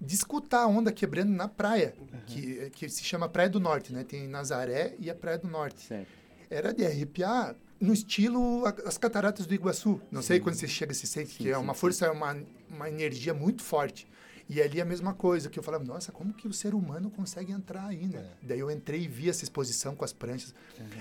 de 0.00 0.14
escutar 0.14 0.62
a 0.62 0.66
onda 0.66 0.92
quebrando 0.92 1.30
na 1.30 1.48
praia, 1.48 1.94
que, 2.26 2.70
que 2.70 2.88
se 2.88 3.04
chama 3.04 3.28
Praia 3.28 3.48
do 3.48 3.60
Norte, 3.60 3.92
né? 3.92 4.04
Tem 4.04 4.26
Nazaré 4.26 4.94
e 4.98 5.10
a 5.10 5.14
Praia 5.14 5.38
do 5.38 5.48
Norte. 5.48 5.80
Certo. 5.86 6.08
Era 6.50 6.72
de 6.72 6.84
arrepiar 6.84 7.56
no 7.80 7.92
estilo 7.92 8.64
as 8.84 8.96
cataratas 8.96 9.46
do 9.46 9.54
Iguaçu. 9.54 10.00
Não 10.10 10.22
sei 10.22 10.40
quando 10.40 10.54
você 10.54 10.68
chega, 10.68 10.94
você 10.94 11.06
sente 11.06 11.32
Sim, 11.32 11.36
que 11.38 11.50
é 11.50 11.58
uma 11.58 11.74
sim. 11.74 11.80
força, 11.80 12.06
é 12.06 12.10
uma, 12.10 12.36
uma 12.70 12.88
energia 12.88 13.34
muito 13.34 13.62
forte. 13.62 14.06
E 14.48 14.62
ali 14.62 14.78
é 14.78 14.82
a 14.82 14.84
mesma 14.84 15.12
coisa, 15.12 15.50
que 15.50 15.58
eu 15.58 15.62
falava, 15.62 15.82
nossa, 15.82 16.12
como 16.12 16.32
que 16.32 16.46
o 16.46 16.52
ser 16.52 16.72
humano 16.72 17.10
consegue 17.10 17.50
entrar 17.50 17.86
aí, 17.86 18.06
né? 18.06 18.30
Daí 18.40 18.60
eu 18.60 18.70
entrei 18.70 19.02
e 19.02 19.08
vi 19.08 19.28
essa 19.28 19.42
exposição 19.42 19.96
com 19.96 20.04
as 20.04 20.12
pranchas. 20.12 20.54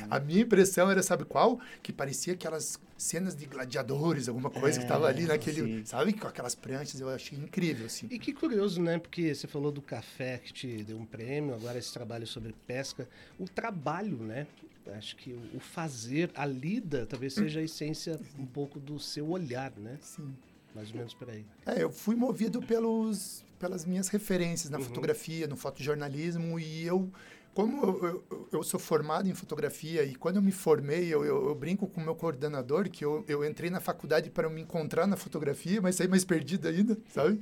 A 0.10 0.20
minha 0.20 0.42
impressão 0.42 0.90
era, 0.90 1.04
sabe 1.04 1.26
qual? 1.26 1.60
Que 1.84 1.94
parecia 1.94 2.34
aquelas 2.34 2.80
cenas 2.98 3.36
de 3.36 3.46
gladiadores, 3.46 4.28
alguma 4.30 4.50
coisa 4.50 4.80
que 4.80 4.88
tava 4.88 5.08
ali 5.08 5.26
naquele, 5.26 5.80
sim. 5.80 5.86
sabe? 5.86 6.14
Com 6.14 6.28
aquelas 6.28 6.56
pranchas, 6.56 7.00
eu 7.00 7.10
achei 7.10 7.38
incrível, 7.38 7.86
assim. 7.86 8.08
E 8.10 8.18
que 8.18 8.34
curioso, 8.34 8.82
né? 8.82 8.98
Porque 8.98 9.34
você 9.36 9.48
falou 9.48 9.72
do 9.72 9.82
café 9.82 10.38
que 10.38 10.54
te 10.54 10.84
deu 10.84 10.98
um 10.98 11.06
prêmio, 11.06 11.54
agora 11.54 11.78
esse 11.78 11.92
trabalho 11.92 12.26
sobre 12.26 12.54
pesca. 12.66 13.08
O 13.40 13.46
trabalho, 13.48 14.18
né? 14.18 14.48
Acho 14.96 15.16
que 15.16 15.32
o 15.34 15.58
o 15.58 15.60
fazer, 15.60 16.30
a 16.36 16.46
lida, 16.46 17.06
talvez 17.06 17.34
seja 17.34 17.60
a 17.60 17.64
essência 17.64 18.20
um 18.38 18.46
pouco 18.46 18.80
do 18.80 19.00
seu 19.00 19.30
olhar, 19.30 19.72
né? 19.78 19.98
Sim. 20.02 20.34
Mais 20.76 20.92
ou 20.92 20.98
menos 20.98 21.14
por 21.14 21.30
aí. 21.30 21.44
É, 21.66 21.82
eu 21.82 21.90
fui 21.90 22.16
movido 22.16 22.62
pelos, 22.62 23.44
pelas 23.58 23.84
minhas 23.86 24.10
referências 24.10 24.70
na 24.70 24.78
Uhum. 24.78 24.84
fotografia, 24.84 25.48
no 25.48 25.56
fotojornalismo, 25.56 26.60
e 26.60 26.86
eu, 26.86 27.10
como 27.56 27.86
eu, 27.86 28.06
eu, 28.30 28.48
eu 28.52 28.64
sou 28.64 28.78
formado 28.78 29.30
em 29.30 29.34
fotografia, 29.34 30.04
e 30.04 30.14
quando 30.14 30.36
eu 30.36 30.42
me 30.42 30.52
formei, 30.52 31.08
eu, 31.08 31.24
eu, 31.24 31.56
brinco 31.56 31.88
com 31.88 32.02
o 32.02 32.04
meu 32.04 32.14
coordenador, 32.14 32.90
que 32.90 33.06
eu, 33.06 33.24
eu 33.30 33.46
entrei 33.46 33.70
na 33.70 33.80
faculdade 33.80 34.30
para 34.30 34.50
me 34.50 34.62
encontrar 34.62 35.08
na 35.08 35.16
fotografia, 35.16 35.82
mas 35.82 35.96
saí 35.96 36.08
mais 36.10 36.26
perdido 36.26 36.68
ainda, 36.68 36.98
sabe? 37.08 37.40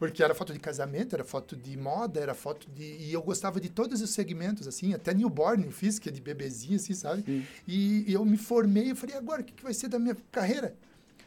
Porque 0.00 0.20
era 0.20 0.34
foto 0.34 0.52
de 0.52 0.58
casamento, 0.58 1.14
era 1.14 1.22
foto 1.22 1.54
de 1.54 1.76
moda, 1.76 2.18
era 2.18 2.34
foto 2.34 2.68
de... 2.68 2.82
E 2.82 3.12
eu 3.12 3.22
gostava 3.22 3.60
de 3.60 3.68
todos 3.68 4.02
os 4.02 4.10
segmentos, 4.10 4.66
assim, 4.66 4.94
até 4.94 5.14
newborn 5.14 5.64
eu 5.64 5.70
fiz, 5.70 5.96
que 6.00 6.08
é 6.08 6.12
de 6.12 6.20
bebezinho, 6.20 6.74
assim, 6.74 6.92
sabe? 6.92 7.46
E, 7.66 8.10
e 8.10 8.12
eu 8.12 8.24
me 8.24 8.36
formei, 8.36 8.90
eu 8.90 8.96
falei, 8.96 9.14
agora, 9.16 9.42
o 9.42 9.44
que, 9.44 9.52
que 9.52 9.62
vai 9.62 9.72
ser 9.72 9.86
da 9.86 9.98
minha 9.98 10.16
carreira? 10.32 10.74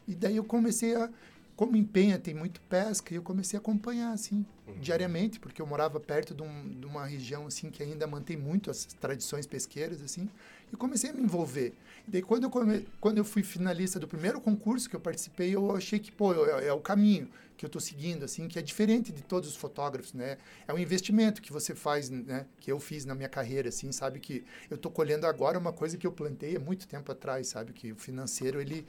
E 0.05 0.13
daí 0.13 0.35
eu 0.35 0.43
comecei 0.43 0.93
a 0.93 1.09
como 1.55 1.75
em 1.77 1.83
Penha 1.83 2.19
tem 2.19 2.33
muito 2.33 2.59
pesca, 2.61 3.13
eu 3.13 3.21
comecei 3.21 3.57
a 3.57 3.61
acompanhar, 3.61 4.11
assim, 4.11 4.45
diariamente, 4.81 5.39
porque 5.39 5.61
eu 5.61 5.65
morava 5.65 5.99
perto 5.99 6.33
de, 6.33 6.43
um- 6.43 6.69
de 6.79 6.85
uma 6.85 7.05
região, 7.05 7.47
assim, 7.47 7.69
que 7.69 7.81
ainda 7.81 8.05
mantém 8.05 8.35
muito 8.35 8.69
as 8.69 8.83
tradições 8.85 9.45
pesqueiras, 9.45 10.01
assim, 10.01 10.29
e 10.71 10.75
comecei 10.75 11.11
a 11.11 11.13
me 11.13 11.21
envolver. 11.21 11.73
E 12.07 12.11
daí, 12.11 12.21
quando 12.21 12.43
eu, 12.43 12.49
come, 12.49 12.85
quando 12.99 13.17
eu 13.19 13.25
fui 13.25 13.41
finalista 13.43 13.99
do 13.99 14.07
primeiro 14.07 14.41
concurso 14.41 14.89
que 14.89 14.95
eu 14.95 14.99
participei, 14.99 15.55
eu 15.55 15.75
achei 15.75 15.97
que, 15.99 16.11
pô, 16.11 16.33
é, 16.45 16.67
é 16.67 16.73
o 16.73 16.79
caminho 16.79 17.29
que 17.57 17.63
eu 17.63 17.67
estou 17.67 17.79
seguindo, 17.81 18.25
assim, 18.25 18.49
que 18.49 18.59
é 18.59 18.61
diferente 18.61 19.13
de 19.13 19.21
todos 19.21 19.47
os 19.49 19.55
fotógrafos, 19.55 20.11
né? 20.13 20.37
É 20.67 20.73
um 20.73 20.77
investimento 20.77 21.41
que 21.41 21.53
você 21.53 21.73
faz, 21.73 22.09
né? 22.09 22.45
Que 22.59 22.69
eu 22.69 22.79
fiz 22.81 23.05
na 23.05 23.15
minha 23.15 23.29
carreira, 23.29 23.69
assim, 23.69 23.93
sabe? 23.93 24.19
Que 24.19 24.43
eu 24.69 24.75
estou 24.75 24.91
colhendo 24.91 25.25
agora 25.25 25.57
uma 25.57 25.71
coisa 25.71 25.97
que 25.97 26.05
eu 26.05 26.11
plantei 26.11 26.57
há 26.57 26.59
muito 26.59 26.85
tempo 26.85 27.09
atrás, 27.13 27.47
sabe? 27.47 27.71
Que 27.71 27.93
o 27.93 27.95
financeiro, 27.95 28.59
ele 28.59 28.85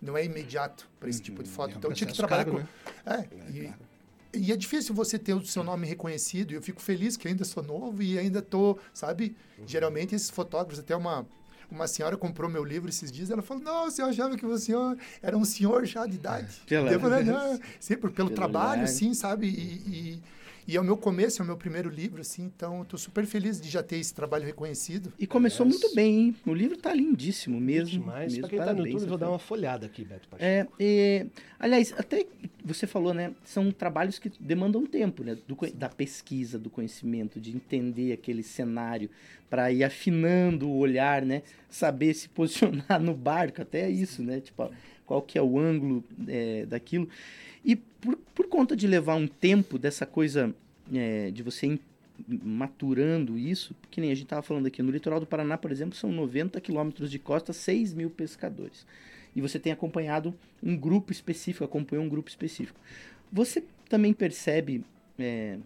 não 0.00 0.16
é 0.16 0.24
imediato 0.24 0.88
para 0.98 1.08
esse 1.08 1.20
tipo 1.20 1.42
de 1.42 1.48
foto. 1.50 1.72
É 1.72 1.74
um 1.74 1.78
então, 1.78 1.92
tinha 1.92 2.08
que 2.10 2.16
trabalhar 2.16 2.44
caro, 2.44 2.56
com... 2.58 3.10
né? 3.10 3.26
É, 3.32 3.50
e, 3.50 3.72
e 4.46 4.52
é 4.52 4.56
difícil 4.56 4.94
você 4.94 5.18
ter 5.18 5.34
o 5.34 5.44
seu 5.44 5.62
nome 5.62 5.86
reconhecido. 5.86 6.52
E 6.52 6.54
eu 6.54 6.62
fico 6.62 6.80
feliz 6.80 7.16
que 7.16 7.26
ainda 7.28 7.44
sou 7.44 7.62
novo 7.62 8.02
e 8.02 8.18
ainda 8.18 8.40
tô, 8.40 8.78
sabe? 8.94 9.36
Geralmente 9.66 10.14
esses 10.14 10.30
fotógrafos, 10.30 10.78
até 10.78 10.96
uma 10.96 11.26
uma 11.70 11.86
senhora 11.86 12.16
comprou 12.16 12.50
meu 12.50 12.64
livro 12.64 12.88
esses 12.88 13.12
dias, 13.12 13.30
ela 13.30 13.42
falou: 13.42 13.62
"Nossa, 13.62 14.02
eu 14.02 14.06
achava 14.06 14.36
que 14.36 14.44
você 14.44 14.72
era 15.22 15.36
um 15.36 15.44
senhor 15.44 15.84
já 15.86 16.04
de 16.04 16.16
idade". 16.16 16.60
Pela- 16.66 16.90
Eu 16.90 16.98
falei, 16.98 17.22
"Não, 17.24 17.60
sim, 17.78 17.96
por- 17.96 18.10
pelo 18.10 18.28
Pelo 18.28 18.30
trabalho, 18.34 18.88
sim, 18.88 19.14
sabe? 19.14 19.46
E, 19.46 19.52
e, 19.88 20.22
e 20.70 20.76
é 20.76 20.80
o 20.80 20.84
meu 20.84 20.96
começo, 20.96 21.42
é 21.42 21.44
o 21.44 21.46
meu 21.46 21.56
primeiro 21.56 21.90
livro, 21.90 22.20
assim, 22.20 22.44
então 22.44 22.82
estou 22.82 22.96
super 22.96 23.26
feliz 23.26 23.60
de 23.60 23.68
já 23.68 23.82
ter 23.82 23.96
esse 23.96 24.14
trabalho 24.14 24.46
reconhecido. 24.46 25.12
E 25.18 25.26
começou 25.26 25.66
Aliás, 25.66 25.82
muito 25.82 25.96
bem, 25.96 26.18
hein? 26.20 26.36
O 26.46 26.54
livro 26.54 26.76
tá 26.76 26.94
lindíssimo 26.94 27.60
mesmo. 27.60 28.06
Mas 28.06 28.38
pra 28.38 28.48
quem 28.48 28.56
tá 28.56 28.72
no 28.72 28.86
YouTube, 28.86 29.02
eu 29.02 29.08
vou 29.08 29.18
dar 29.18 29.26
Rafael. 29.26 29.32
uma 29.32 29.38
folhada 29.40 29.86
aqui, 29.86 30.04
Beto 30.04 30.28
Pacheco. 30.28 30.44
É, 30.44 30.68
é, 30.78 31.26
aliás, 31.58 31.92
até 31.98 32.24
você 32.64 32.86
falou, 32.86 33.12
né? 33.12 33.32
São 33.44 33.72
trabalhos 33.72 34.20
que 34.20 34.30
demandam 34.38 34.86
tempo, 34.86 35.24
né? 35.24 35.36
do 35.48 35.56
da 35.74 35.88
pesquisa, 35.88 36.56
do 36.56 36.70
conhecimento, 36.70 37.40
de 37.40 37.50
entender 37.50 38.12
aquele 38.12 38.44
cenário 38.44 39.10
para 39.48 39.72
ir 39.72 39.82
afinando 39.82 40.68
o 40.68 40.76
olhar, 40.76 41.26
né? 41.26 41.42
Saber 41.68 42.14
se 42.14 42.28
posicionar 42.28 43.00
no 43.02 43.14
barco, 43.14 43.60
até 43.60 43.90
isso, 43.90 44.22
né? 44.22 44.40
Tipo, 44.40 44.70
qual 45.10 45.20
que 45.20 45.36
é 45.36 45.42
o 45.42 45.58
ângulo 45.58 46.04
é, 46.28 46.64
daquilo. 46.66 47.08
E 47.64 47.74
por, 47.74 48.16
por 48.32 48.46
conta 48.46 48.76
de 48.76 48.86
levar 48.86 49.16
um 49.16 49.26
tempo 49.26 49.76
dessa 49.76 50.06
coisa 50.06 50.54
é, 50.94 51.32
de 51.32 51.42
você 51.42 51.80
maturando 52.28 53.36
isso, 53.36 53.74
que 53.90 54.00
nem 54.00 54.12
a 54.12 54.14
gente 54.14 54.26
estava 54.26 54.40
falando 54.40 54.66
aqui, 54.66 54.80
no 54.80 54.92
litoral 54.92 55.18
do 55.18 55.26
Paraná, 55.26 55.58
por 55.58 55.72
exemplo, 55.72 55.96
são 55.96 56.12
90 56.12 56.60
quilômetros 56.60 57.10
de 57.10 57.18
costa, 57.18 57.52
6 57.52 57.92
mil 57.92 58.08
pescadores. 58.08 58.86
E 59.34 59.40
você 59.40 59.58
tem 59.58 59.72
acompanhado 59.72 60.32
um 60.62 60.76
grupo 60.76 61.10
específico, 61.10 61.64
acompanhou 61.64 62.04
um 62.04 62.08
grupo 62.08 62.28
específico. 62.28 62.78
Você 63.32 63.64
também 63.88 64.12
percebe, 64.12 64.84
é, 65.18 65.58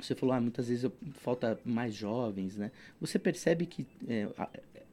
você 0.00 0.14
falou, 0.14 0.34
ah, 0.34 0.40
muitas 0.40 0.68
vezes 0.68 0.90
falta 1.16 1.60
mais 1.66 1.94
jovens, 1.94 2.56
né? 2.56 2.70
Você 2.98 3.18
percebe 3.18 3.66
que 3.66 3.86
é 4.08 4.26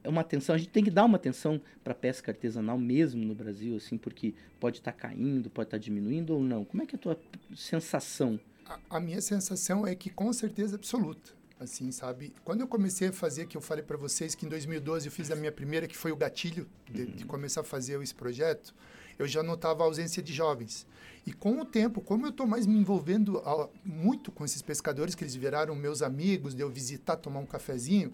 uma 0.08 0.22
atenção, 0.22 0.56
a 0.56 0.58
gente 0.58 0.70
tem 0.70 0.84
que 0.84 0.92
dar 0.92 1.06
uma 1.06 1.18
atenção 1.18 1.62
para 1.84 1.94
a 1.94 1.96
pesca 1.96 2.32
artesanal 2.32 2.78
mesmo 2.78 3.24
no 3.24 3.36
Brasil, 3.36 3.76
assim, 3.76 3.98
porque 3.98 4.34
pode 4.60 4.78
estar 4.78 4.92
caindo, 4.92 5.50
pode 5.50 5.68
estar 5.68 5.78
diminuindo 5.78 6.34
ou 6.34 6.44
não? 6.44 6.64
Como 6.64 6.84
é 6.84 6.86
que 6.86 6.96
é 6.96 6.98
a 6.98 7.02
tua 7.02 7.20
sensação? 7.56 8.40
A, 8.66 8.80
a 8.98 9.00
minha 9.00 9.22
sensação 9.22 9.86
é 9.86 9.96
que 9.96 10.10
com 10.10 10.32
certeza 10.34 10.76
absoluta. 10.76 11.38
Assim, 11.60 11.92
sabe? 11.92 12.32
Quando 12.44 12.62
eu 12.62 12.68
comecei 12.68 13.08
a 13.08 13.12
fazer, 13.12 13.48
que 13.48 13.58
eu 13.58 13.62
falei 13.62 13.84
para 13.84 13.98
vocês 13.98 14.36
que 14.36 14.46
em 14.46 14.50
2012 14.50 15.08
eu 15.08 15.12
fiz 15.12 15.32
a 15.32 15.36
minha 15.36 15.52
primeira, 15.52 15.88
que 15.88 15.98
foi 15.98 16.12
o 16.12 16.16
gatilho 16.16 16.70
de, 16.88 17.08
de 17.08 17.26
começar 17.26 17.62
a 17.62 17.64
fazer 17.64 18.00
esse 18.00 18.14
projeto, 18.14 18.76
eu 19.18 19.28
já 19.28 19.42
notava 19.42 19.82
a 19.82 19.86
ausência 19.88 20.22
de 20.22 20.32
jovens. 20.32 20.86
E 21.26 21.34
com 21.34 21.60
o 21.60 21.66
tempo, 21.66 22.00
como 22.00 22.28
eu 22.28 22.30
estou 22.30 22.46
mais 22.46 22.68
me 22.68 22.78
envolvendo 22.78 23.40
a, 23.40 23.68
muito 23.84 24.32
com 24.32 24.46
esses 24.46 24.62
pescadores, 24.62 25.16
que 25.16 25.24
eles 25.24 25.36
viraram 25.36 25.76
meus 25.76 26.04
amigos, 26.04 26.54
de 26.54 26.62
eu 26.62 26.70
visitar, 26.70 27.18
tomar 27.18 27.40
um 27.40 27.46
cafezinho, 27.46 28.14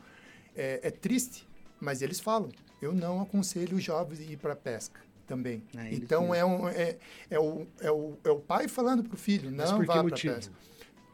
é, 0.56 0.80
é 0.82 0.92
triste, 0.92 1.46
mas 1.84 2.02
eles 2.02 2.20
falam, 2.20 2.50
eu 2.82 2.94
não 2.94 3.22
aconselho 3.22 3.78
os 3.78 3.84
jovens 3.84 4.20
a 4.22 4.24
ir 4.24 4.38
para 4.38 4.54
a 4.54 4.56
pesca 4.56 5.02
também. 5.28 5.64
Ah, 5.76 5.92
então 5.92 6.34
é, 6.34 6.44
mesmo. 6.44 6.64
um, 6.64 6.70
é, 6.70 6.98
é, 7.30 7.40
o, 7.40 7.68
é, 7.80 7.92
o, 7.92 8.18
é 8.24 8.32
o 8.32 8.40
pai 8.40 8.68
falando 8.68 9.04
para 9.04 9.14
o 9.14 9.18
filho, 9.18 9.52
Mas 9.52 9.70
não 9.70 9.80
que 9.80 9.86
vá 9.86 10.04
para 10.04 10.16
pesca. 10.16 10.54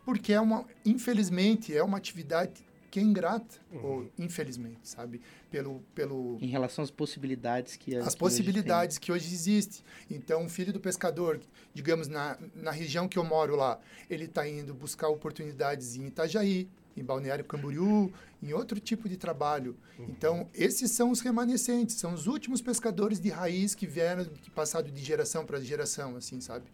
Porque 0.05 0.34
é 0.34 0.39
uma, 0.39 0.65
infelizmente, 0.86 1.75
é 1.75 1.84
uma 1.84 1.97
atividade 1.97 2.63
que 2.89 2.99
é 2.99 3.03
ingrata, 3.03 3.55
Uhum. 3.71 3.86
ou 3.86 4.12
infelizmente, 4.17 4.79
sabe? 4.82 5.21
Pelo, 5.51 5.84
pelo, 5.93 6.38
Em 6.41 6.47
relação 6.47 6.84
às 6.84 6.89
possibilidades 6.89 7.75
que 7.75 7.95
as 7.95 8.01
que 8.01 8.08
hoje 8.08 8.17
possibilidades 8.17 8.97
que 8.97 9.12
hoje 9.12 9.32
existem. 9.32 9.84
Então, 10.10 10.45
o 10.45 10.49
filho 10.49 10.73
do 10.73 10.79
pescador, 10.79 11.39
digamos, 11.71 12.08
na, 12.08 12.38
na 12.55 12.71
região 12.71 13.08
que 13.08 13.19
eu 13.19 13.23
moro 13.23 13.55
lá, 13.55 13.79
ele 14.10 14.25
está 14.25 14.47
indo 14.47 14.73
buscar 14.73 15.08
oportunidades 15.10 15.95
em 15.95 16.08
Itajaí, 16.08 16.67
em 16.97 17.04
Balneário 17.04 17.45
Camboriú, 17.45 18.12
em 18.41 18.54
outro 18.54 18.80
tipo 18.80 19.08
de 19.08 19.15
trabalho. 19.17 19.75
Então, 19.97 20.47
esses 20.54 20.91
são 20.91 21.12
os 21.12 21.21
remanescentes, 21.21 21.95
são 21.95 22.13
os 22.13 22.28
últimos 22.28 22.62
pescadores 22.62 23.19
de 23.19 23.30
raiz 23.30 23.73
que 23.75 23.88
vieram, 23.88 24.25
que 24.25 24.49
passaram 24.49 24.89
de 24.89 25.02
geração 25.04 25.45
para 25.45 25.60
geração, 25.62 26.15
assim, 26.15 26.41
sabe? 26.41 26.65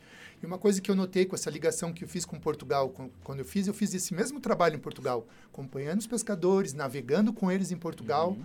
E 0.41 0.45
uma 0.45 0.57
coisa 0.57 0.81
que 0.81 0.89
eu 0.91 0.95
notei 0.95 1.25
com 1.25 1.35
essa 1.35 1.49
ligação 1.49 1.93
que 1.93 2.03
eu 2.03 2.07
fiz 2.07 2.25
com 2.25 2.39
Portugal, 2.39 2.89
com- 2.89 3.09
quando 3.23 3.39
eu 3.39 3.45
fiz, 3.45 3.67
eu 3.67 3.73
fiz 3.73 3.93
esse 3.93 4.13
mesmo 4.13 4.39
trabalho 4.39 4.75
em 4.75 4.79
Portugal, 4.79 5.27
acompanhando 5.51 5.99
os 5.99 6.07
pescadores, 6.07 6.73
navegando 6.73 7.31
com 7.31 7.51
eles 7.51 7.71
em 7.71 7.77
Portugal, 7.77 8.37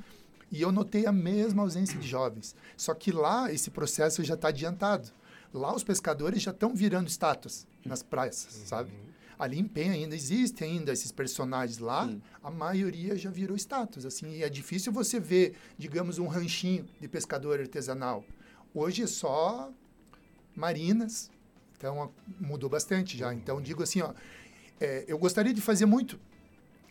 e 0.52 0.60
eu 0.62 0.70
notei 0.72 1.06
a 1.06 1.12
mesma 1.12 1.62
ausência 1.62 1.98
de 1.98 2.06
jovens. 2.08 2.54
Só 2.76 2.92
que 2.94 3.10
lá 3.12 3.52
esse 3.52 3.70
processo 3.70 4.22
já 4.24 4.34
está 4.34 4.48
adiantado. 4.48 5.08
Lá 5.52 5.74
os 5.74 5.82
pescadores 5.82 6.42
já 6.42 6.50
estão 6.52 6.74
virando 6.74 7.08
estátuas 7.08 7.66
nas 7.84 8.02
praias, 8.02 8.46
sabe? 8.66 8.90
Ali 9.40 9.58
em 9.58 9.64
Penha 9.64 9.92
ainda 9.92 10.14
existe 10.14 10.62
ainda 10.62 10.92
esses 10.92 11.10
personagens 11.10 11.78
lá, 11.78 12.06
Sim. 12.06 12.20
a 12.44 12.50
maioria 12.50 13.16
já 13.16 13.30
virou 13.30 13.56
estátuas, 13.56 14.04
assim, 14.04 14.32
e 14.32 14.42
é 14.42 14.50
difícil 14.50 14.92
você 14.92 15.18
ver, 15.18 15.56
digamos, 15.78 16.18
um 16.18 16.26
ranchinho 16.26 16.86
de 17.00 17.08
pescador 17.08 17.58
artesanal. 17.58 18.22
Hoje 18.74 19.02
é 19.02 19.06
só 19.06 19.72
marinas, 20.54 21.30
então 21.74 22.12
mudou 22.38 22.68
bastante 22.68 23.16
já. 23.16 23.32
Então 23.32 23.62
digo 23.62 23.82
assim, 23.82 24.02
ó, 24.02 24.12
é, 24.78 25.06
eu 25.08 25.16
gostaria 25.16 25.54
de 25.54 25.62
fazer 25.62 25.86
muito 25.86 26.20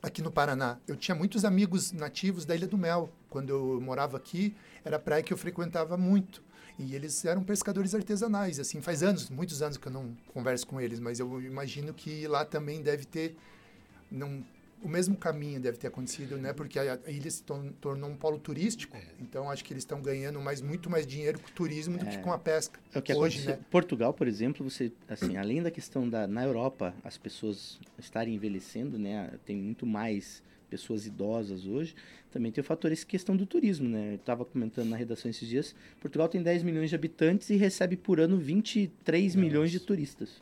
aqui 0.01 0.19
no 0.19 0.31
Paraná. 0.31 0.79
Eu 0.87 0.95
tinha 0.95 1.13
muitos 1.13 1.45
amigos 1.45 1.91
nativos 1.91 2.45
da 2.45 2.55
Ilha 2.55 2.67
do 2.67 2.79
Mel. 2.79 3.11
Quando 3.29 3.51
eu 3.51 3.79
morava 3.79 4.17
aqui, 4.17 4.55
era 4.83 4.97
praia 4.97 5.21
que 5.21 5.31
eu 5.31 5.37
frequentava 5.37 5.95
muito. 5.97 6.41
E 6.79 6.95
eles 6.95 7.25
eram 7.25 7.43
pescadores 7.43 7.93
artesanais, 7.93 8.57
assim, 8.57 8.79
faz 8.81 9.03
anos, 9.03 9.29
muitos 9.29 9.61
anos 9.61 9.75
que 9.77 9.85
eu 9.87 9.91
não 9.91 10.15
converso 10.33 10.65
com 10.65 10.79
eles, 10.79 10.97
mas 10.99 11.19
eu 11.19 11.41
imagino 11.41 11.93
que 11.93 12.25
lá 12.25 12.45
também 12.45 12.81
deve 12.81 13.03
ter 13.05 13.35
não, 14.09 14.41
o 14.81 14.87
mesmo 14.87 15.17
caminho 15.17 15.59
deve 15.59 15.77
ter 15.77 15.87
acontecido, 15.87 16.37
né? 16.37 16.53
Porque 16.53 16.79
a, 16.79 16.97
ilha 17.07 17.29
se 17.29 17.43
tor- 17.43 17.73
tornou 17.81 18.09
um 18.09 18.15
polo 18.15 18.39
turístico, 18.39 18.95
É. 18.95 19.03
então 19.19 19.51
acho 19.51 19.63
que 19.63 19.73
eles 19.73 19.81
estão 19.83 20.01
ganhando 20.01 20.39
mais, 20.39 20.61
muito 20.61 20.89
mais 20.89 21.05
dinheiro 21.05 21.37
com 21.37 21.49
o 21.49 21.51
turismo 21.51 21.97
do 21.97 22.05
que 22.05 22.17
com 22.19 22.31
a 22.31 22.39
pesca. 22.39 22.79
É 22.93 22.99
o 22.99 23.01
que 23.01 23.13
Hoje, 23.13 23.39
aconteceu. 23.39 23.57
né? 23.57 23.65
Portugal, 23.69 24.13
por 24.13 24.25
exemplo, 24.27 24.67
você, 24.67 24.89
assim, 25.09 25.35
além 25.35 25.61
da 25.61 25.69
questão 25.69 26.09
da 26.09 26.25
na 26.27 26.45
Europa 26.45 26.95
as 27.03 27.17
pessoas 27.17 27.77
estarem 27.99 28.33
envelhecendo, 28.35 28.97
né, 28.97 29.31
tem 29.45 29.57
muito 29.57 29.85
mais 29.85 30.41
pessoas 30.69 31.05
idosas 31.05 31.65
hoje, 31.65 31.95
também 32.31 32.51
tem 32.51 32.61
o 32.61 32.65
fator 32.65 32.91
essa 32.91 33.05
questão 33.05 33.35
do 33.35 33.45
turismo, 33.45 33.89
né? 33.89 34.11
Eu 34.11 34.15
estava 34.15 34.45
comentando 34.45 34.87
na 34.89 34.95
redação 34.97 35.29
esses 35.31 35.47
dias, 35.47 35.75
Portugal 35.99 36.29
tem 36.29 36.41
10 36.41 36.63
milhões 36.63 36.89
de 36.89 36.95
habitantes 36.95 37.49
e 37.49 37.55
recebe 37.55 37.97
por 37.97 38.19
ano 38.19 38.37
23 38.37 39.35
milhões 39.35 39.71
de 39.71 39.79
turistas. 39.79 40.41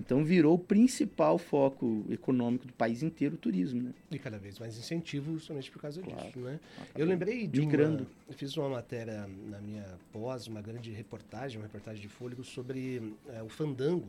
Então 0.00 0.24
virou 0.24 0.54
o 0.54 0.58
principal 0.58 1.36
foco 1.36 2.04
econômico 2.08 2.64
do 2.66 2.72
país 2.72 3.02
inteiro 3.02 3.34
o 3.34 3.38
turismo, 3.38 3.82
né? 3.82 3.90
E 4.10 4.18
cada 4.18 4.38
vez 4.38 4.58
mais 4.58 4.78
incentivo 4.78 5.32
justamente 5.34 5.68
por 5.70 5.82
causa 5.82 6.00
Claro. 6.00 6.26
disso, 6.26 6.38
né? 6.38 6.60
Acabou 6.76 6.92
Eu 7.02 7.06
lembrei 7.06 7.46
de 7.46 7.60
migrando. 7.60 8.04
uma... 8.04 8.10
Eu 8.28 8.34
fiz 8.34 8.56
uma 8.56 8.68
matéria 8.68 9.28
na 9.50 9.60
minha 9.60 9.84
pós, 10.12 10.46
uma 10.46 10.62
grande 10.62 10.92
reportagem, 10.92 11.58
uma 11.58 11.66
reportagem 11.66 12.00
de 12.00 12.08
fôlego 12.08 12.44
sobre 12.44 13.02
eh, 13.28 13.42
o 13.42 13.48
fandango 13.48 14.06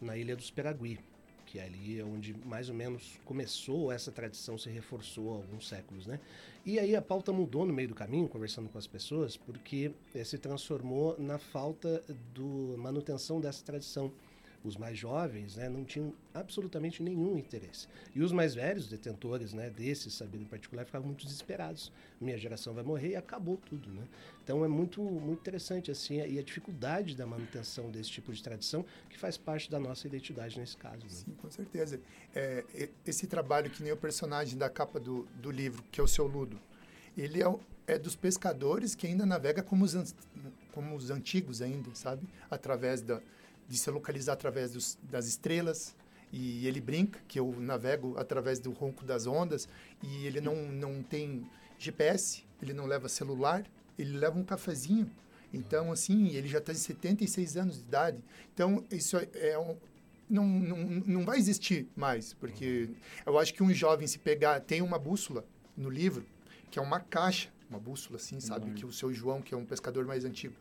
na 0.00 0.16
Ilha 0.16 0.36
dos 0.36 0.50
Peragui, 0.52 0.98
que 1.52 1.58
é 1.58 1.64
ali 1.64 2.02
onde 2.02 2.34
mais 2.46 2.70
ou 2.70 2.74
menos 2.74 3.20
começou 3.26 3.92
essa 3.92 4.10
tradição, 4.10 4.56
se 4.56 4.70
reforçou 4.70 5.34
há 5.34 5.36
alguns 5.36 5.68
séculos, 5.68 6.06
né? 6.06 6.18
E 6.64 6.78
aí 6.78 6.96
a 6.96 7.02
pauta 7.02 7.30
mudou 7.30 7.66
no 7.66 7.74
meio 7.74 7.88
do 7.88 7.94
caminho, 7.94 8.26
conversando 8.26 8.70
com 8.70 8.78
as 8.78 8.86
pessoas, 8.86 9.36
porque 9.36 9.92
eh, 10.14 10.24
se 10.24 10.38
transformou 10.38 11.14
na 11.18 11.36
falta 11.36 12.02
do 12.32 12.74
manutenção 12.78 13.38
dessa 13.38 13.62
tradição. 13.62 14.10
Os 14.64 14.76
mais 14.76 14.96
jovens 14.96 15.56
né, 15.56 15.68
não 15.68 15.84
tinham 15.84 16.14
absolutamente 16.32 17.02
nenhum 17.02 17.36
interesse. 17.36 17.88
E 18.14 18.22
os 18.22 18.30
mais 18.30 18.54
velhos, 18.54 18.86
detentores 18.86 19.52
né, 19.52 19.68
desse 19.70 20.10
saber 20.10 20.38
em 20.38 20.44
particular, 20.44 20.84
ficavam 20.84 21.08
muito 21.08 21.24
desesperados. 21.24 21.90
Minha 22.20 22.38
geração 22.38 22.72
vai 22.72 22.84
morrer 22.84 23.10
e 23.10 23.16
acabou 23.16 23.56
tudo. 23.56 23.90
Né? 23.90 24.06
Então 24.44 24.64
é 24.64 24.68
muito, 24.68 25.02
muito 25.02 25.40
interessante 25.40 25.90
assim, 25.90 26.20
e 26.20 26.38
a 26.38 26.42
dificuldade 26.42 27.16
da 27.16 27.26
manutenção 27.26 27.90
desse 27.90 28.10
tipo 28.10 28.32
de 28.32 28.40
tradição, 28.40 28.84
que 29.10 29.18
faz 29.18 29.36
parte 29.36 29.68
da 29.68 29.80
nossa 29.80 30.06
identidade 30.06 30.58
nesse 30.58 30.76
caso. 30.76 31.02
Né? 31.02 31.10
Sim, 31.10 31.32
com 31.40 31.50
certeza. 31.50 32.00
É, 32.34 32.64
esse 33.04 33.26
trabalho, 33.26 33.68
que 33.68 33.82
nem 33.82 33.92
o 33.92 33.96
personagem 33.96 34.56
da 34.56 34.70
capa 34.70 35.00
do, 35.00 35.26
do 35.40 35.50
livro, 35.50 35.82
que 35.90 36.00
é 36.00 36.04
o 36.04 36.08
seu 36.08 36.26
Ludo, 36.26 36.58
ele 37.16 37.42
é, 37.42 37.54
é 37.86 37.98
dos 37.98 38.16
pescadores 38.16 38.94
que 38.94 39.06
ainda 39.06 39.26
navega 39.26 39.62
como 39.62 39.84
os, 39.84 40.14
como 40.72 40.94
os 40.94 41.10
antigos 41.10 41.60
ainda, 41.60 41.90
sabe? 41.94 42.26
Através 42.50 43.02
da, 43.02 43.20
de 43.72 43.78
se 43.78 43.90
localizar 43.90 44.34
através 44.34 44.70
dos, 44.72 44.98
das 45.02 45.26
estrelas. 45.26 45.96
E 46.30 46.66
ele 46.66 46.78
brinca 46.80 47.18
que 47.26 47.38
eu 47.40 47.54
navego 47.58 48.14
através 48.18 48.58
do 48.58 48.70
ronco 48.70 49.02
das 49.02 49.26
ondas 49.26 49.66
e 50.02 50.26
ele 50.26 50.40
não, 50.42 50.54
não 50.70 51.02
tem 51.02 51.46
GPS, 51.78 52.44
ele 52.62 52.74
não 52.74 52.84
leva 52.86 53.08
celular, 53.08 53.64
ele 53.98 54.16
leva 54.18 54.38
um 54.38 54.44
cafezinho. 54.44 55.10
Então, 55.54 55.90
assim, 55.90 56.28
ele 56.28 56.48
já 56.48 56.58
está 56.58 56.72
em 56.72 56.76
76 56.76 57.56
anos 57.56 57.76
de 57.78 57.82
idade. 57.84 58.18
Então, 58.54 58.84
isso 58.90 59.16
é- 59.16 59.28
é 59.34 59.58
um, 59.58 59.76
não, 60.28 60.46
não, 60.46 60.78
não 61.06 61.24
vai 61.24 61.38
existir 61.38 61.86
mais, 61.96 62.34
porque 62.34 62.90
eu 63.24 63.38
acho 63.38 63.52
que 63.54 63.62
um 63.62 63.72
jovem 63.72 64.06
se 64.06 64.18
pegar, 64.18 64.60
tem 64.60 64.80
uma 64.82 64.98
bússola 64.98 65.44
no 65.76 65.88
livro, 65.90 66.24
que 66.70 66.78
é 66.78 66.82
uma 66.82 67.00
caixa, 67.00 67.48
uma 67.70 67.78
bússola 67.78 68.16
assim, 68.16 68.38
sabe, 68.40 68.70
que 68.72 68.84
o 68.86 68.92
seu 68.92 69.12
João, 69.12 69.40
que 69.42 69.52
é 69.54 69.56
um 69.56 69.64
pescador 69.66 70.06
mais 70.06 70.24
antigo, 70.24 70.54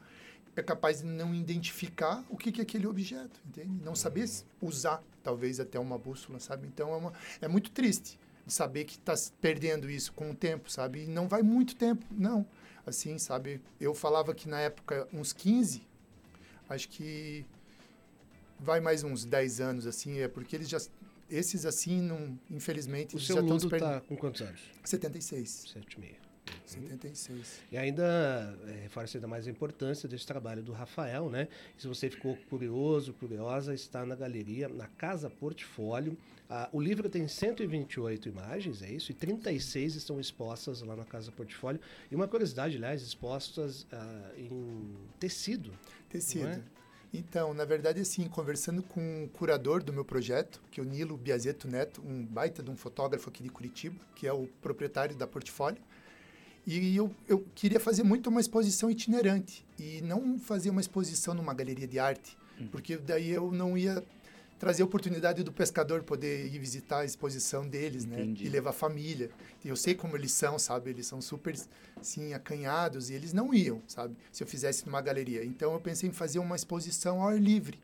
é 0.55 0.61
capaz 0.61 0.99
de 0.99 1.05
não 1.05 1.33
identificar 1.33 2.23
o 2.29 2.35
que 2.37 2.51
que 2.51 2.59
é 2.61 2.63
aquele 2.63 2.87
objeto, 2.87 3.39
entende? 3.45 3.81
Não 3.83 3.95
saber 3.95 4.29
usar, 4.61 5.01
talvez 5.23 5.59
até 5.59 5.79
uma 5.79 5.97
bússola, 5.97 6.39
sabe? 6.39 6.67
Então 6.67 6.93
é, 6.93 6.97
uma, 6.97 7.13
é 7.41 7.47
muito 7.47 7.71
triste 7.71 8.19
de 8.45 8.53
saber 8.53 8.85
que 8.85 8.95
está 8.95 9.13
perdendo 9.39 9.89
isso 9.89 10.11
com 10.13 10.31
o 10.31 10.35
tempo, 10.35 10.69
sabe? 10.69 11.03
E 11.03 11.07
não 11.07 11.27
vai 11.27 11.41
muito 11.41 11.75
tempo, 11.75 12.05
não. 12.11 12.45
Assim, 12.85 13.17
sabe? 13.17 13.61
Eu 13.79 13.93
falava 13.93 14.33
que 14.33 14.49
na 14.49 14.59
época 14.59 15.07
uns 15.13 15.31
15, 15.31 15.83
acho 16.67 16.89
que 16.89 17.45
vai 18.59 18.79
mais 18.79 19.03
uns 19.03 19.23
10 19.25 19.61
anos, 19.61 19.87
assim, 19.87 20.19
é 20.19 20.27
porque 20.27 20.55
eles 20.55 20.67
já. 20.67 20.79
Esses, 21.29 21.65
assim, 21.65 22.01
não, 22.01 22.37
infelizmente, 22.49 23.15
O 23.15 23.19
seu 23.19 23.35
já 23.35 23.41
estão 23.41 23.53
Ludo 23.55 23.61
se 23.61 23.69
perdendo. 23.69 23.97
está 23.97 24.01
com 24.01 24.17
quantos 24.17 24.41
anos? 24.41 24.59
76. 24.83 25.49
Sete 25.71 25.93
e 25.93 25.99
meio. 25.99 26.15
76. 26.73 27.61
E 27.71 27.77
ainda 27.77 28.57
é, 28.67 28.83
reforça 28.83 29.17
ainda 29.17 29.27
mais 29.27 29.47
a 29.47 29.51
importância 29.51 30.07
desse 30.07 30.25
trabalho 30.25 30.63
do 30.63 30.71
Rafael, 30.71 31.29
né? 31.29 31.47
Se 31.77 31.87
você 31.87 32.09
ficou 32.09 32.37
curioso, 32.49 33.13
curiosa, 33.13 33.73
está 33.73 34.05
na 34.05 34.15
galeria, 34.15 34.67
na 34.67 34.87
Casa 34.87 35.29
Portfólio. 35.29 36.17
Ah, 36.49 36.69
o 36.73 36.81
livro 36.81 37.09
tem 37.09 37.27
128 37.27 38.27
imagens, 38.27 38.81
é 38.81 38.91
isso? 38.91 39.11
E 39.11 39.15
36 39.15 39.95
estão 39.95 40.19
expostas 40.19 40.81
lá 40.81 40.95
na 40.95 41.05
Casa 41.05 41.31
Portfólio. 41.31 41.79
E 42.09 42.15
uma 42.15 42.27
curiosidade, 42.27 42.75
aliás, 42.75 43.01
expostas 43.01 43.87
ah, 43.91 44.31
em 44.37 44.97
tecido. 45.19 45.71
Tecido. 46.09 46.47
É? 46.47 46.61
Então, 47.13 47.53
na 47.53 47.65
verdade, 47.65 47.99
assim, 47.99 48.27
conversando 48.27 48.81
com 48.81 49.25
o 49.25 49.29
curador 49.29 49.83
do 49.83 49.91
meu 49.91 50.05
projeto, 50.05 50.61
que 50.71 50.79
é 50.79 50.83
o 50.83 50.85
Nilo 50.85 51.17
Biazeto 51.17 51.67
Neto, 51.67 52.01
um 52.05 52.25
baita 52.25 52.63
de 52.63 52.69
um 52.71 52.75
fotógrafo 52.77 53.29
aqui 53.29 53.43
de 53.43 53.49
Curitiba, 53.49 53.99
que 54.15 54.25
é 54.25 54.31
o 54.31 54.47
proprietário 54.61 55.15
da 55.15 55.27
Portfólio, 55.27 55.81
e 56.65 56.95
eu, 56.95 57.13
eu 57.27 57.45
queria 57.55 57.79
fazer 57.79 58.03
muito 58.03 58.29
uma 58.29 58.39
exposição 58.39 58.89
itinerante 58.89 59.65
e 59.79 60.01
não 60.01 60.37
fazer 60.37 60.69
uma 60.69 60.81
exposição 60.81 61.33
numa 61.33 61.53
galeria 61.53 61.87
de 61.87 61.97
arte, 61.99 62.37
porque 62.71 62.97
daí 62.97 63.29
eu 63.31 63.51
não 63.51 63.77
ia 63.77 64.03
trazer 64.59 64.83
a 64.83 64.85
oportunidade 64.85 65.41
do 65.41 65.51
pescador 65.51 66.03
poder 66.03 66.45
ir 66.45 66.59
visitar 66.59 66.99
a 66.99 67.05
exposição 67.05 67.67
deles, 67.67 68.05
né? 68.05 68.21
Entendi. 68.21 68.45
E 68.45 68.49
levar 68.49 68.69
a 68.69 68.73
família. 68.73 69.31
E 69.65 69.69
eu 69.69 69.75
sei 69.75 69.95
como 69.95 70.15
eles 70.15 70.31
são, 70.31 70.59
sabe? 70.59 70.91
Eles 70.91 71.07
são 71.07 71.19
super, 71.19 71.55
assim, 71.99 72.35
acanhados 72.35 73.09
e 73.09 73.15
eles 73.15 73.33
não 73.33 73.51
iam, 73.51 73.81
sabe? 73.87 74.15
Se 74.31 74.43
eu 74.43 74.47
fizesse 74.47 74.85
numa 74.85 75.01
galeria. 75.01 75.43
Então 75.43 75.73
eu 75.73 75.79
pensei 75.79 76.09
em 76.09 76.13
fazer 76.13 76.37
uma 76.37 76.55
exposição 76.55 77.23
ao 77.23 77.29
ar 77.29 77.41
livre. 77.41 77.79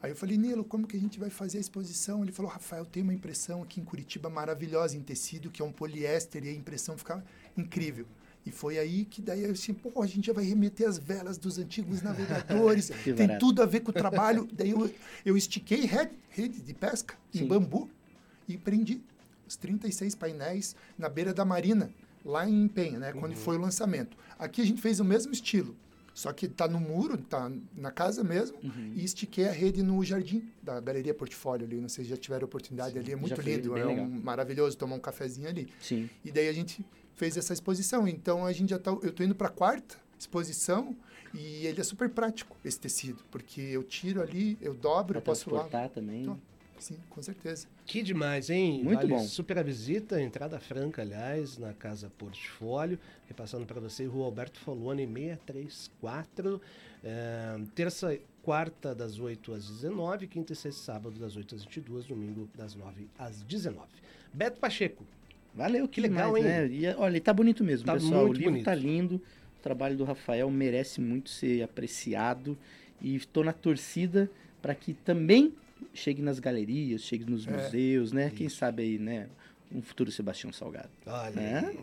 Aí 0.00 0.12
eu 0.12 0.16
falei, 0.16 0.36
Nilo, 0.36 0.64
como 0.64 0.86
que 0.86 0.96
a 0.96 1.00
gente 1.00 1.18
vai 1.18 1.28
fazer 1.28 1.58
a 1.58 1.60
exposição? 1.60 2.22
Ele 2.22 2.30
falou, 2.30 2.52
Rafael, 2.52 2.84
tem 2.84 3.02
uma 3.02 3.14
impressão 3.14 3.60
aqui 3.60 3.80
em 3.80 3.84
Curitiba 3.84 4.30
maravilhosa 4.30 4.96
em 4.96 5.00
tecido, 5.00 5.50
que 5.50 5.60
é 5.60 5.64
um 5.64 5.72
poliéster, 5.72 6.44
e 6.44 6.48
a 6.48 6.52
impressão 6.52 6.96
fica 6.96 7.24
incrível. 7.56 8.06
E 8.44 8.50
foi 8.50 8.76
aí 8.78 9.04
que 9.04 9.22
daí 9.22 9.44
eu 9.44 9.52
assim, 9.52 9.72
pô, 9.72 10.02
a 10.02 10.06
gente 10.06 10.26
já 10.26 10.32
vai 10.32 10.44
remeter 10.44 10.88
as 10.88 10.98
velas 10.98 11.38
dos 11.38 11.58
antigos 11.58 12.02
navegadores, 12.02 12.90
tem 13.04 13.14
barato. 13.14 13.38
tudo 13.38 13.62
a 13.62 13.66
ver 13.66 13.80
com 13.80 13.90
o 13.90 13.94
trabalho. 13.94 14.48
daí 14.52 14.70
eu, 14.70 14.92
eu 15.24 15.36
estiquei 15.36 15.84
rede, 15.86 16.12
rede 16.28 16.60
de 16.60 16.74
pesca 16.74 17.14
Sim. 17.32 17.44
em 17.44 17.46
bambu 17.46 17.88
e 18.48 18.56
prendi 18.58 19.00
os 19.46 19.54
36 19.56 20.14
painéis 20.16 20.74
na 20.98 21.08
beira 21.08 21.32
da 21.32 21.44
marina, 21.44 21.90
lá 22.24 22.48
em 22.48 22.66
Penha, 22.66 22.98
né, 22.98 23.12
quando 23.12 23.36
foi 23.36 23.56
o 23.56 23.60
lançamento. 23.60 24.16
Aqui 24.38 24.60
a 24.60 24.64
gente 24.66 24.80
fez 24.82 24.98
o 24.98 25.04
mesmo 25.04 25.32
estilo, 25.32 25.76
só 26.12 26.32
que 26.32 26.48
tá 26.48 26.66
no 26.66 26.80
muro, 26.80 27.16
tá 27.18 27.48
na 27.76 27.92
casa 27.92 28.24
mesmo, 28.24 28.56
Uhum. 28.62 28.92
e 28.96 29.04
estiquei 29.04 29.46
a 29.48 29.52
rede 29.52 29.82
no 29.84 30.02
jardim 30.02 30.50
da 30.62 30.80
Galeria 30.80 31.14
Portfólio 31.14 31.64
ali, 31.64 31.80
não 31.80 31.88
sei 31.88 32.02
se 32.04 32.10
já 32.10 32.16
tiveram 32.16 32.46
oportunidade 32.46 32.98
ali, 32.98 33.12
é 33.12 33.16
muito 33.16 33.40
lindo, 33.40 33.76
é 33.76 33.86
um, 33.86 34.20
maravilhoso 34.20 34.76
tomar 34.76 34.96
um 34.96 35.00
cafezinho 35.00 35.48
ali. 35.48 35.68
Sim. 35.80 36.10
E 36.24 36.32
daí 36.32 36.48
a 36.48 36.52
gente 36.52 36.84
fez 37.16 37.36
essa 37.36 37.52
exposição. 37.52 38.06
Então 38.08 38.44
a 38.46 38.52
gente 38.52 38.70
já 38.70 38.78
tá, 38.78 38.90
eu 38.90 39.12
tô 39.12 39.22
indo 39.22 39.34
para 39.34 39.48
a 39.48 39.50
quarta 39.50 39.96
exposição 40.18 40.96
e 41.34 41.66
ele 41.66 41.80
é 41.80 41.84
super 41.84 42.08
prático 42.08 42.56
esse 42.64 42.78
tecido, 42.78 43.22
porque 43.30 43.60
eu 43.60 43.82
tiro 43.82 44.22
ali, 44.22 44.56
eu 44.60 44.74
dobro, 44.74 45.14
Pra 45.14 45.18
eu 45.18 45.22
posso 45.22 45.50
lá. 45.50 45.60
transportar 45.60 45.88
também. 45.90 46.22
Então, 46.22 46.40
Sim, 46.82 46.98
com 47.10 47.22
certeza. 47.22 47.68
Que 47.86 48.02
demais, 48.02 48.50
hein? 48.50 48.82
Muito 48.82 48.96
vale 49.06 49.08
bom. 49.10 49.20
Super 49.20 49.56
a 49.56 49.62
visita, 49.62 50.20
entrada 50.20 50.58
franca, 50.58 51.00
aliás, 51.02 51.56
na 51.56 51.72
Casa 51.72 52.10
Portfólio. 52.18 52.98
Repassando 53.28 53.64
para 53.64 53.80
você, 53.80 54.04
Rua 54.04 54.24
Alberto 54.24 54.58
Foloni, 54.58 55.06
634. 55.06 56.60
É, 57.04 57.60
terça, 57.76 58.18
quarta, 58.42 58.92
das 58.96 59.20
8 59.20 59.54
às 59.54 59.68
19, 59.68 60.26
quinta 60.26 60.52
e 60.52 60.56
sexta, 60.56 60.82
sábado, 60.82 61.20
das 61.20 61.36
8 61.36 61.54
às 61.54 61.62
22, 61.64 62.04
domingo, 62.04 62.48
das 62.56 62.74
9 62.74 63.06
às 63.16 63.42
19. 63.42 63.86
Beto 64.34 64.58
Pacheco, 64.58 65.04
Valeu, 65.54 65.86
que, 65.88 66.00
legal, 66.00 66.34
demais, 66.34 66.44
hein? 66.44 66.68
né? 66.84 66.92
E, 66.92 66.94
olha, 66.96 67.16
e 67.16 67.20
tá 67.20 67.32
bonito 67.32 67.62
mesmo, 67.62 67.84
Tá 67.86 67.94
pessoal. 67.94 68.24
O 68.28 68.32
livro 68.32 68.50
bonito. 68.50 68.64
tá 68.64 68.74
lindo. 68.74 69.16
O 69.58 69.62
trabalho 69.62 69.96
do 69.96 70.04
Rafael 70.04 70.50
merece 70.50 71.00
muito 71.00 71.30
ser 71.30 71.62
apreciado. 71.62 72.56
E 73.00 73.14
estou 73.16 73.44
na 73.44 73.52
torcida 73.52 74.30
para 74.60 74.74
que 74.74 74.94
também 74.94 75.52
chegue 75.92 76.22
nas 76.22 76.38
galerias, 76.38 77.02
chegue 77.02 77.24
nos 77.28 77.46
É, 77.46 77.50
museus, 77.50 78.12
né? 78.12 78.30
Quem 78.34 78.48
sabe 78.48 78.82
aí, 78.82 78.98
né? 78.98 79.28
Um 79.74 79.82
futuro 79.82 80.10
Sebastião 80.10 80.52
Salgado. 80.52 80.88
olha, 81.06 81.40
É? 81.40 81.58
aí, 81.66 81.78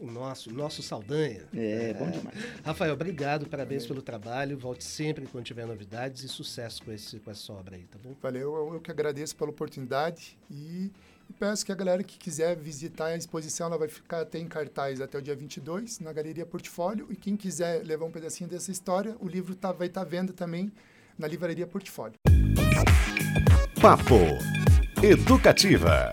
o 0.00 0.06
nosso, 0.06 0.52
nosso 0.52 0.82
Saldanha. 0.82 1.42
É, 1.54 1.92
bom 1.94 2.08
demais. 2.10 2.36
Rafael, 2.64 2.92
obrigado, 2.94 3.46
parabéns 3.46 3.86
pelo 3.86 4.00
trabalho. 4.02 4.56
Volte 4.56 4.84
sempre 4.84 5.26
quando 5.26 5.44
tiver 5.44 5.66
novidades 5.66 6.22
e 6.22 6.28
sucesso 6.28 6.82
com, 6.84 6.92
esse, 6.92 7.18
com 7.18 7.30
essa 7.30 7.52
obra 7.52 7.76
aí, 7.76 7.82
tá 7.84 7.98
bom? 8.02 8.14
Valeu, 8.22 8.54
eu, 8.54 8.74
eu 8.74 8.80
que 8.80 8.90
agradeço 8.90 9.34
pela 9.36 9.50
oportunidade 9.50 10.38
e, 10.50 10.90
e 11.30 11.32
peço 11.32 11.64
que 11.64 11.70
a 11.70 11.76
galera 11.76 12.02
que 12.02 12.18
quiser 12.18 12.56
visitar 12.56 13.06
a 13.06 13.16
exposição, 13.16 13.68
ela 13.68 13.78
vai 13.78 13.86
ficar 13.86 14.22
até 14.22 14.36
em 14.40 14.48
cartaz 14.48 15.00
até 15.00 15.16
o 15.16 15.22
dia 15.22 15.36
22 15.36 16.00
na 16.00 16.12
Galeria 16.12 16.44
Portfólio 16.44 17.06
e 17.08 17.14
quem 17.14 17.36
quiser 17.36 17.84
levar 17.84 18.04
um 18.04 18.10
pedacinho 18.10 18.50
dessa 18.50 18.72
história, 18.72 19.14
o 19.20 19.28
livro 19.28 19.54
tá, 19.54 19.70
vai 19.70 19.86
estar 19.86 20.02
vendo 20.02 20.32
também 20.32 20.72
na 21.16 21.28
Livraria 21.28 21.68
Portfólio. 21.68 22.18
Papo 23.80 24.18
Educativa. 25.00 26.12